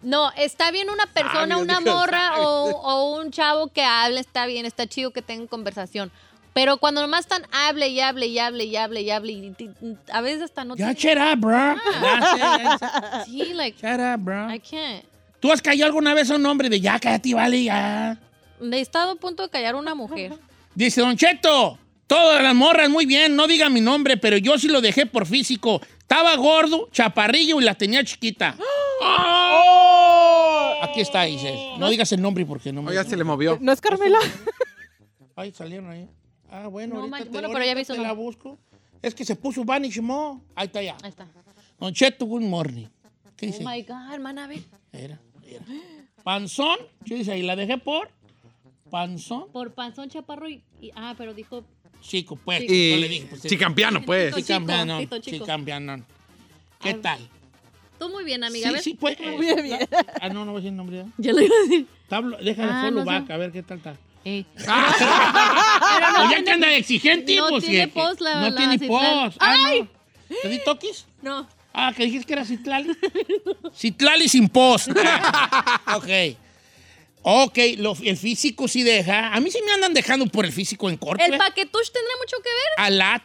No, 0.00 0.32
está 0.36 0.70
bien 0.70 0.88
una 0.88 1.06
persona, 1.06 1.56
Sabios, 1.56 1.60
una 1.60 1.80
morra 1.80 2.40
o, 2.40 2.70
o 2.70 3.20
un 3.20 3.30
chavo 3.30 3.68
que 3.68 3.82
hable, 3.84 4.20
está 4.20 4.46
bien, 4.46 4.64
está 4.64 4.86
chido 4.86 5.10
que 5.12 5.20
tengan 5.20 5.46
conversación. 5.48 6.10
Pero 6.54 6.78
cuando 6.78 7.02
nomás 7.02 7.20
están 7.20 7.46
hable 7.52 7.88
y 7.88 8.00
hable 8.00 8.26
y 8.26 8.38
hable 8.38 8.64
y 8.64 8.74
hable 8.76 9.02
y 9.02 9.10
hable 9.10 9.32
y 9.32 9.54
a 10.10 10.20
veces 10.22 10.42
hasta 10.44 10.64
no 10.64 10.76
Ya, 10.76 10.94
tienen- 10.94 11.18
shut 11.18 11.34
up, 11.34 11.40
bro. 11.40 11.74
Sé. 11.76 13.24
Sí, 13.26 13.52
like, 13.54 13.76
Shut 13.78 14.00
up, 14.00 14.24
bro. 14.24 14.50
I 14.52 14.58
can't. 14.58 15.04
¿Tú 15.40 15.52
has 15.52 15.62
callado 15.62 15.86
alguna 15.86 16.14
vez 16.14 16.30
a 16.30 16.36
un 16.36 16.46
hombre 16.46 16.68
de 16.68 16.80
ya, 16.80 16.98
cállate, 16.98 17.34
vale, 17.34 17.62
ya? 17.64 18.18
He 18.60 18.80
estado 18.80 19.12
a 19.12 19.14
punto 19.16 19.44
de 19.44 19.50
callar 19.50 19.74
a 19.74 19.78
una 19.78 19.94
mujer. 19.94 20.32
Dice 20.74 21.00
Don 21.00 21.16
Cheto, 21.16 21.78
todas 22.06 22.42
las 22.42 22.54
morras 22.54 22.90
muy 22.90 23.06
bien, 23.06 23.36
no 23.36 23.46
diga 23.46 23.68
mi 23.68 23.80
nombre, 23.80 24.16
pero 24.16 24.36
yo 24.36 24.58
sí 24.58 24.68
lo 24.68 24.80
dejé 24.80 25.06
por 25.06 25.26
físico. 25.26 25.80
Estaba 26.00 26.34
gordo, 26.36 26.88
chaparrillo 26.90 27.60
y 27.60 27.64
la 27.64 27.74
tenía 27.74 28.02
chiquita. 28.02 28.56
Aquí 30.82 31.00
está, 31.00 31.22
dice. 31.24 31.54
No 31.78 31.88
digas 31.88 32.10
el 32.12 32.20
nombre 32.22 32.44
porque 32.46 32.72
no 32.72 32.82
me... 32.82 32.90
Oh, 32.90 32.94
ya 32.94 33.04
se 33.04 33.16
le 33.16 33.24
movió. 33.24 33.58
¿No 33.60 33.72
es 33.72 33.80
Carmela? 33.80 34.18
Ay, 35.36 35.52
salieron 35.52 35.90
ahí. 35.90 36.08
Ah, 36.50 36.66
bueno, 36.66 36.94
No, 36.94 37.00
ahorita 37.00 37.10
man- 37.16 37.24
te, 37.24 37.30
bueno, 37.30 37.48
ahorita 37.48 37.74
pero 37.74 37.82
ya 37.82 37.94
te 37.94 38.00
la 38.00 38.12
busco. 38.12 38.58
Es 39.02 39.14
que 39.14 39.24
se 39.24 39.36
puso 39.36 39.64
Vanish 39.64 40.00
Mo. 40.00 40.42
Ahí 40.56 40.66
está 40.66 40.82
ya. 40.82 40.96
Ahí 41.02 41.10
está. 41.10 41.26
Don 41.78 41.92
Cheto, 41.92 42.26
good 42.26 42.42
morning. 42.42 42.86
¿Qué 43.36 43.46
dice? 43.46 43.62
Oh 43.64 43.68
my 43.68 43.82
God, 43.82 44.12
hermana, 44.12 44.48
era. 44.92 45.20
Panzón, 46.24 46.78
¿qué 47.04 47.14
dice 47.16 47.32
ahí? 47.32 47.42
La 47.42 47.56
dejé 47.56 47.78
por 47.78 48.10
panzón. 48.90 49.50
Por 49.52 49.72
panzón 49.74 50.08
chaparro 50.08 50.48
y, 50.48 50.62
y- 50.80 50.90
Ah, 50.94 51.14
pero 51.16 51.34
dijo. 51.34 51.64
Chico, 52.00 52.36
pues. 52.36 52.62
Y 52.62 52.92
no 52.94 52.96
le 53.00 53.08
dije, 53.08 53.26
pues, 53.28 53.42
chicampiano, 53.42 54.02
pues. 54.04 54.28
Chico, 54.28 54.40
Chicampiano, 54.40 55.00
chico, 55.00 55.18
chico. 55.18 55.36
chicampiano. 55.38 56.04
¿Qué 56.80 56.90
Ah, 56.90 56.98
tal? 57.02 57.28
Tú 57.98 58.08
muy 58.10 58.22
bien, 58.24 58.44
amiga. 58.44 58.68
Sí, 58.68 58.74
¿ves? 58.74 58.84
sí, 58.84 58.94
pues. 58.94 59.18
Muy 59.20 59.62
bien. 59.62 59.80
Ah, 60.20 60.28
no, 60.28 60.44
no 60.44 60.52
voy 60.52 60.60
a 60.60 60.62
decir 60.62 60.68
el 60.70 60.76
nombre. 60.76 61.00
¿eh? 61.00 61.06
Ya 61.18 61.32
lo 61.32 61.40
iba 61.42 61.54
a 61.56 61.62
decir. 61.62 61.86
Tablo, 62.08 62.38
déjale 62.40 62.70
Ah, 62.72 62.82
follow 62.84 63.04
no 63.04 63.10
sé. 63.10 63.18
back, 63.18 63.30
a 63.30 63.36
ver 63.36 63.52
qué 63.52 63.62
tal 63.62 63.78
está. 63.78 63.96
Eh. 64.24 64.44
O 64.58 66.30
ya 66.30 66.42
que 66.44 66.50
anda 66.50 66.68
de 66.68 66.76
exigente, 66.76 67.36
no 67.36 67.48
pues. 67.48 67.64
tiene 67.64 67.86
que- 67.86 68.00
post 68.00 68.20
la- 68.20 68.40
No 68.40 68.50
la 68.50 68.56
tiene 68.56 68.78
post. 68.88 69.36
Ah, 69.40 69.56
no. 69.80 69.88
¿Te 70.42 70.48
di 70.48 70.58
toquis? 70.64 71.06
No. 71.22 71.48
Ah, 71.80 71.92
que 71.96 72.04
dijiste 72.04 72.26
que 72.26 72.32
era 72.32 72.44
Citlali. 72.44 72.90
Citlali 73.74 74.28
sin 74.28 74.48
post. 74.48 74.88
ok. 75.94 76.36
Ok, 77.22 77.58
lo- 77.78 77.96
el 78.02 78.16
físico 78.16 78.66
sí 78.68 78.82
deja. 78.82 79.32
A 79.32 79.40
mí 79.40 79.50
sí 79.50 79.58
me 79.64 79.72
andan 79.72 79.94
dejando 79.94 80.26
por 80.26 80.44
el 80.44 80.52
físico 80.52 80.88
en 80.88 80.96
corto. 80.96 81.24
¿El 81.24 81.38
paquetush 81.38 81.90
tendrá 81.92 82.12
mucho 82.20 82.36
que 82.42 82.48
ver? 82.50 82.84
A 82.86 82.90
lat. 82.90 83.22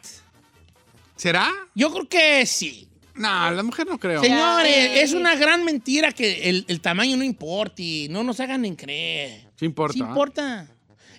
¿Será? 1.15 1.49
Yo 1.73 1.91
creo 1.91 2.07
que 2.07 2.45
sí. 2.45 2.87
No, 3.15 3.51
la 3.51 3.63
mujer 3.63 3.87
no 3.87 3.97
creo. 3.99 4.21
Señores, 4.21 4.91
es 5.03 5.13
una 5.13 5.35
gran 5.35 5.63
mentira 5.63 6.11
que 6.11 6.49
el, 6.49 6.65
el 6.67 6.81
tamaño 6.81 7.15
no 7.17 7.23
importe. 7.23 8.07
No 8.09 8.23
nos 8.23 8.39
hagan 8.39 8.65
en 8.65 8.75
creer. 8.75 9.47
Sí 9.55 9.65
importa. 9.65 9.93
Sí 9.93 9.99
importa. 9.99 10.67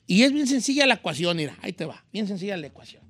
Y 0.07 0.23
es 0.23 0.33
bien 0.33 0.47
sencilla 0.47 0.87
la 0.87 0.94
ecuación, 0.94 1.37
mira, 1.37 1.57
ahí 1.62 1.73
te 1.73 1.85
va. 1.85 2.05
Bien 2.12 2.27
sencilla 2.29 2.57
la 2.57 2.66
ecuación. 2.66 3.03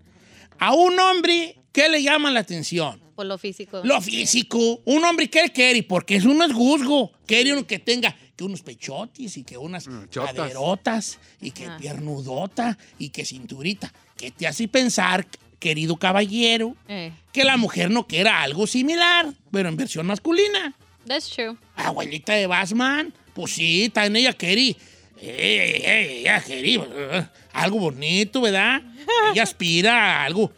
A 0.58 0.72
un 0.74 0.98
hombre, 1.00 1.56
¿qué 1.72 1.88
le 1.88 2.02
llama 2.02 2.30
la 2.30 2.40
atención? 2.40 3.02
Por 3.14 3.26
lo 3.26 3.38
físico. 3.38 3.80
Lo 3.84 4.00
físico. 4.00 4.80
Un 4.84 5.04
hombre, 5.04 5.28
¿qué 5.30 5.50
quiere? 5.54 5.82
Porque 5.82 6.16
eso 6.16 6.28
no 6.34 6.44
es 6.44 6.52
juzgo. 6.52 7.12
Quiere 7.26 7.52
uno 7.52 7.66
que 7.66 7.78
tenga 7.78 8.14
que 8.36 8.42
unos 8.44 8.62
pechotis 8.62 9.36
y 9.36 9.44
que 9.44 9.56
unas 9.56 9.86
Mm, 9.86 10.08
chotas. 10.10 10.34
caderotas 10.34 11.18
y 11.40 11.52
que 11.52 11.66
Ah. 11.66 11.76
piernudota 11.80 12.76
y 12.98 13.10
que 13.10 13.24
cinturita. 13.24 13.92
Que 14.16 14.30
te 14.32 14.46
hace 14.46 14.66
pensar, 14.68 15.26
querido 15.60 15.96
caballero, 15.96 16.74
Eh, 16.88 17.12
que 17.32 17.44
la 17.44 17.56
mujer 17.56 17.90
no 17.90 18.06
quiera 18.06 18.42
algo 18.42 18.66
similar, 18.66 19.32
pero 19.52 19.68
en 19.68 19.76
versión 19.76 20.06
masculina. 20.06 20.74
that's 21.06 21.28
true. 21.30 21.56
Abuelita 21.76 22.32
de 22.32 22.46
Batman, 22.46 23.12
pues 23.34 23.52
sí, 23.52 23.90
también 23.92 24.24
ella 24.24 24.32
quería. 24.32 24.74
Eh, 25.20 25.82
eh, 25.84 26.20
ella 26.20 26.42
eh, 26.48 27.26
algo 27.52 27.78
bonito, 27.78 28.40
¿verdad? 28.40 28.82
Ella 29.32 29.42
aspira 29.44 30.22
a 30.22 30.24
algo, 30.24 30.50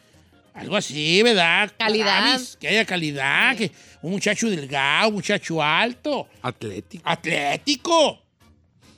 algo 0.57 0.77
así, 0.77 1.23
¿verdad? 1.23 1.71
Calidad. 1.79 2.41
Que 2.59 2.69
haya 2.69 2.85
calidad, 2.85 3.57
que 3.57 3.71
un 4.03 4.13
muchacho 4.13 4.49
delgado, 4.49 5.09
un 5.09 5.15
muchacho 5.17 5.63
alto, 5.63 6.29
Atlético. 6.43 7.03
atlético. 7.09 8.23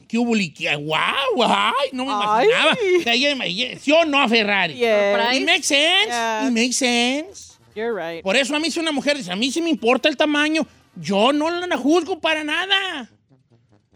¿Qué 0.06 0.16
hubo? 0.16 0.34
¡Guau! 0.80 1.42
¡Ay! 1.44 1.90
No 1.92 2.06
me 2.06 2.12
Ay. 2.12 2.46
imaginaba. 2.46 2.76
Ella- 3.12 3.44
ella- 3.44 3.78
¿Sí 3.78 3.92
o 3.92 4.04
no 4.06 4.20
a 4.22 4.28
Ferrari? 4.28 4.74
Yes. 4.74 5.36
It 5.36 5.44
makes 5.44 5.64
sense. 5.66 6.06
Yeah. 6.06 6.46
It 6.46 6.52
makes 6.52 6.76
sense. 6.76 7.58
you're 7.74 7.92
right. 7.92 8.22
Por 8.22 8.34
eso 8.34 8.56
a 8.56 8.58
mí 8.58 8.70
si 8.70 8.80
una 8.80 8.90
mujer 8.90 9.16
dice, 9.18 9.30
a 9.30 9.36
mí 9.36 9.52
sí 9.52 9.60
me 9.60 9.68
importa 9.68 10.08
el 10.08 10.16
tamaño, 10.16 10.66
yo 10.96 11.32
no 11.32 11.50
la 11.50 11.76
juzgo 11.76 12.18
para 12.20 12.42
nada. 12.42 13.10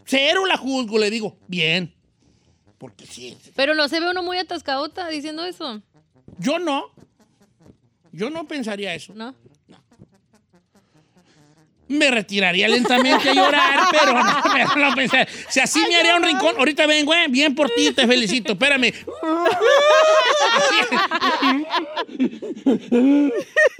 Cero 0.05 0.45
la 0.45 0.55
juzgo, 0.57 0.99
le 0.99 1.09
digo, 1.09 1.35
bien. 1.47 1.93
Porque 2.77 3.05
sí, 3.05 3.35
Pero 3.55 3.73
no 3.73 3.87
se 3.87 3.99
ve 3.99 4.09
uno 4.09 4.21
muy 4.21 4.37
atascadota 4.37 5.07
diciendo 5.07 5.43
eso, 5.45 5.81
yo 6.37 6.59
no. 6.59 6.91
Yo 8.13 8.29
no 8.29 8.47
pensaría 8.47 8.93
eso. 8.93 9.13
¿no? 9.15 9.35
Me 11.87 12.09
retiraría 12.09 12.67
lentamente 12.67 13.29
a 13.29 13.33
llorar, 13.33 13.79
pero 13.91 14.13
no, 14.13 14.41
pero 14.53 14.75
no 14.75 14.95
pensaría. 14.95 15.27
Si 15.49 15.59
así 15.59 15.79
me 15.89 15.95
haría 15.95 16.15
un 16.15 16.23
rincón, 16.23 16.55
ahorita 16.57 16.85
vengo, 16.85 17.13
eh, 17.13 17.25
bien 17.29 17.53
por 17.55 17.69
ti, 17.71 17.91
te 17.91 18.07
felicito, 18.07 18.53
espérame. 18.53 18.93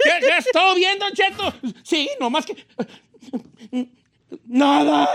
¿Qué, 0.02 0.36
es? 0.38 0.46
¿Todo 0.52 0.74
bien, 0.74 0.98
Don 0.98 1.12
Cheto? 1.12 1.54
Sí, 1.82 2.10
nomás 2.20 2.44
que... 2.44 2.56
Nada. 4.46 5.08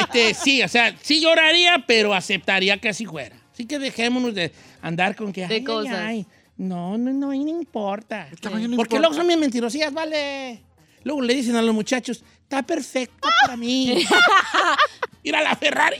Este, 0.00 0.34
sí, 0.34 0.62
o 0.62 0.68
sea, 0.68 0.94
sí 1.00 1.20
lloraría, 1.20 1.84
pero 1.86 2.12
aceptaría 2.12 2.76
que 2.76 2.88
así 2.88 3.06
fuera. 3.06 3.36
Así 3.52 3.66
que 3.66 3.78
dejémonos 3.78 4.34
de 4.34 4.52
andar 4.82 5.16
con 5.16 5.32
que... 5.32 5.42
De 5.42 5.46
ay, 5.46 5.54
ay, 5.54 5.64
cosas. 5.64 5.98
ay. 5.98 6.26
No, 6.58 6.98
no, 6.98 7.12
no, 7.12 7.28
no 7.28 7.32
importa. 7.34 8.28
tamaño 8.40 8.68
no 8.68 8.76
Porque 8.76 8.96
importa. 8.96 8.98
luego 9.08 9.14
son 9.14 9.26
bien 9.26 9.40
mentirosillas, 9.40 9.92
vale. 9.92 10.60
Luego 11.04 11.22
le 11.22 11.34
dicen 11.34 11.54
a 11.56 11.62
los 11.62 11.74
muchachos, 11.74 12.22
está 12.42 12.62
perfecto 12.62 13.28
para 13.42 13.56
mí. 13.56 14.04
Mira 15.24 15.40
la 15.42 15.54
Ferrari. 15.56 15.98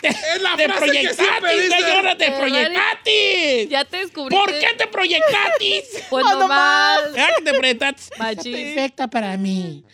Te, 0.00 0.08
la 0.40 0.56
te 0.56 0.64
frase 0.64 0.90
dice. 0.92 1.14
señora, 1.14 2.16
te 2.16 2.30
proyectaste. 2.32 3.68
Ya 3.68 3.84
te 3.84 3.98
descubrí. 3.98 4.34
¿Por 4.34 4.50
qué 4.50 4.68
te 4.78 4.86
proyectaste? 4.86 5.84
Pues 6.10 6.24
nomás. 6.24 7.12
¿Verdad 7.12 7.28
que 7.38 7.44
te 7.44 7.54
proyectaste? 7.58 8.16
Machín. 8.18 8.52
Perfecta 8.52 9.08
para 9.08 9.36
mí. 9.36 9.84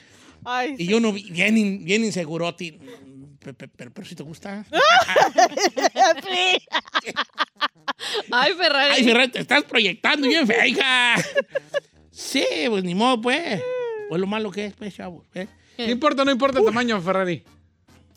Ay, 0.44 0.74
Y 0.74 0.76
sí. 0.78 0.86
yo 0.86 1.00
no, 1.00 1.12
vi- 1.12 1.30
bien, 1.30 1.84
bien 1.84 2.04
inseguroti. 2.04 2.78
Pe- 3.40 3.54
pe- 3.54 3.68
Pero, 3.68 3.90
pero 3.92 4.06
si 4.06 4.14
te 4.14 4.22
gusta. 4.22 4.64
Ay, 8.30 8.52
Ferrari. 8.54 8.94
Ay, 8.94 9.04
Ferrari, 9.04 9.30
te 9.30 9.40
estás 9.40 9.64
proyectando 9.64 10.28
bien 10.28 10.46
fea, 10.46 10.66
hija. 10.66 11.14
Sí, 12.10 12.44
pues 12.68 12.84
ni 12.84 12.94
modo, 12.94 13.20
pues. 13.20 13.60
Pues 14.08 14.20
lo 14.20 14.26
malo 14.26 14.50
que 14.50 14.66
es, 14.66 14.74
pues, 14.74 14.94
chavos. 14.94 15.26
¿eh? 15.34 15.46
¿Qué 15.76 15.90
importa 15.90 16.22
o 16.22 16.24
no 16.24 16.30
importa 16.32 16.58
el 16.58 16.64
tamaño, 16.64 17.00
Ferrari? 17.00 17.42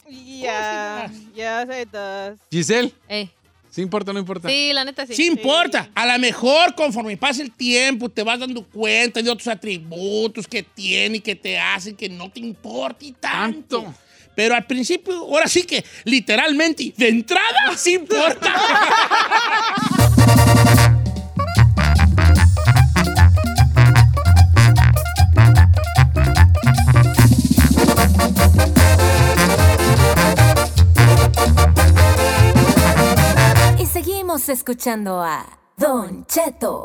Yeah, 0.09 1.09
yes, 1.35 1.81
it 1.83 1.89
does. 1.91 2.39
Giselle, 2.51 2.91
Eh, 3.07 3.29
¿sí 3.69 3.81
importa 3.81 4.11
o 4.11 4.13
no 4.13 4.19
importa? 4.19 4.49
sí, 4.49 4.71
la 4.73 4.83
neta 4.83 5.05
sí. 5.05 5.13
Sí 5.15 5.27
importa. 5.27 5.89
A 5.95 6.05
lo 6.05 6.19
mejor 6.19 6.75
conforme 6.75 7.15
pasa 7.15 7.41
el 7.41 7.51
tiempo 7.51 8.09
te 8.09 8.21
vas 8.23 8.39
dando 8.39 8.63
cuenta 8.65 9.21
de 9.21 9.29
otros 9.29 9.47
atributos 9.47 10.47
que 10.47 10.63
tiene 10.63 11.17
y 11.17 11.21
que 11.21 11.35
te 11.35 11.57
hacen 11.57 11.95
que 11.95 12.09
no 12.09 12.29
te 12.29 12.39
importe 12.41 13.13
tanto. 13.19 13.83
Tanto. 13.83 13.97
Pero 14.35 14.55
al 14.55 14.65
principio, 14.65 15.13
ahora 15.13 15.47
sí 15.47 15.63
que 15.63 15.83
literalmente, 16.05 16.93
de 16.97 17.09
entrada, 17.09 17.43
sí 17.77 17.93
importa. 17.93 18.53
Y 33.77 33.85
seguimos 33.85 34.49
escuchando 34.49 35.21
a 35.21 35.45
Don 35.77 36.25
Cheto. 36.25 36.83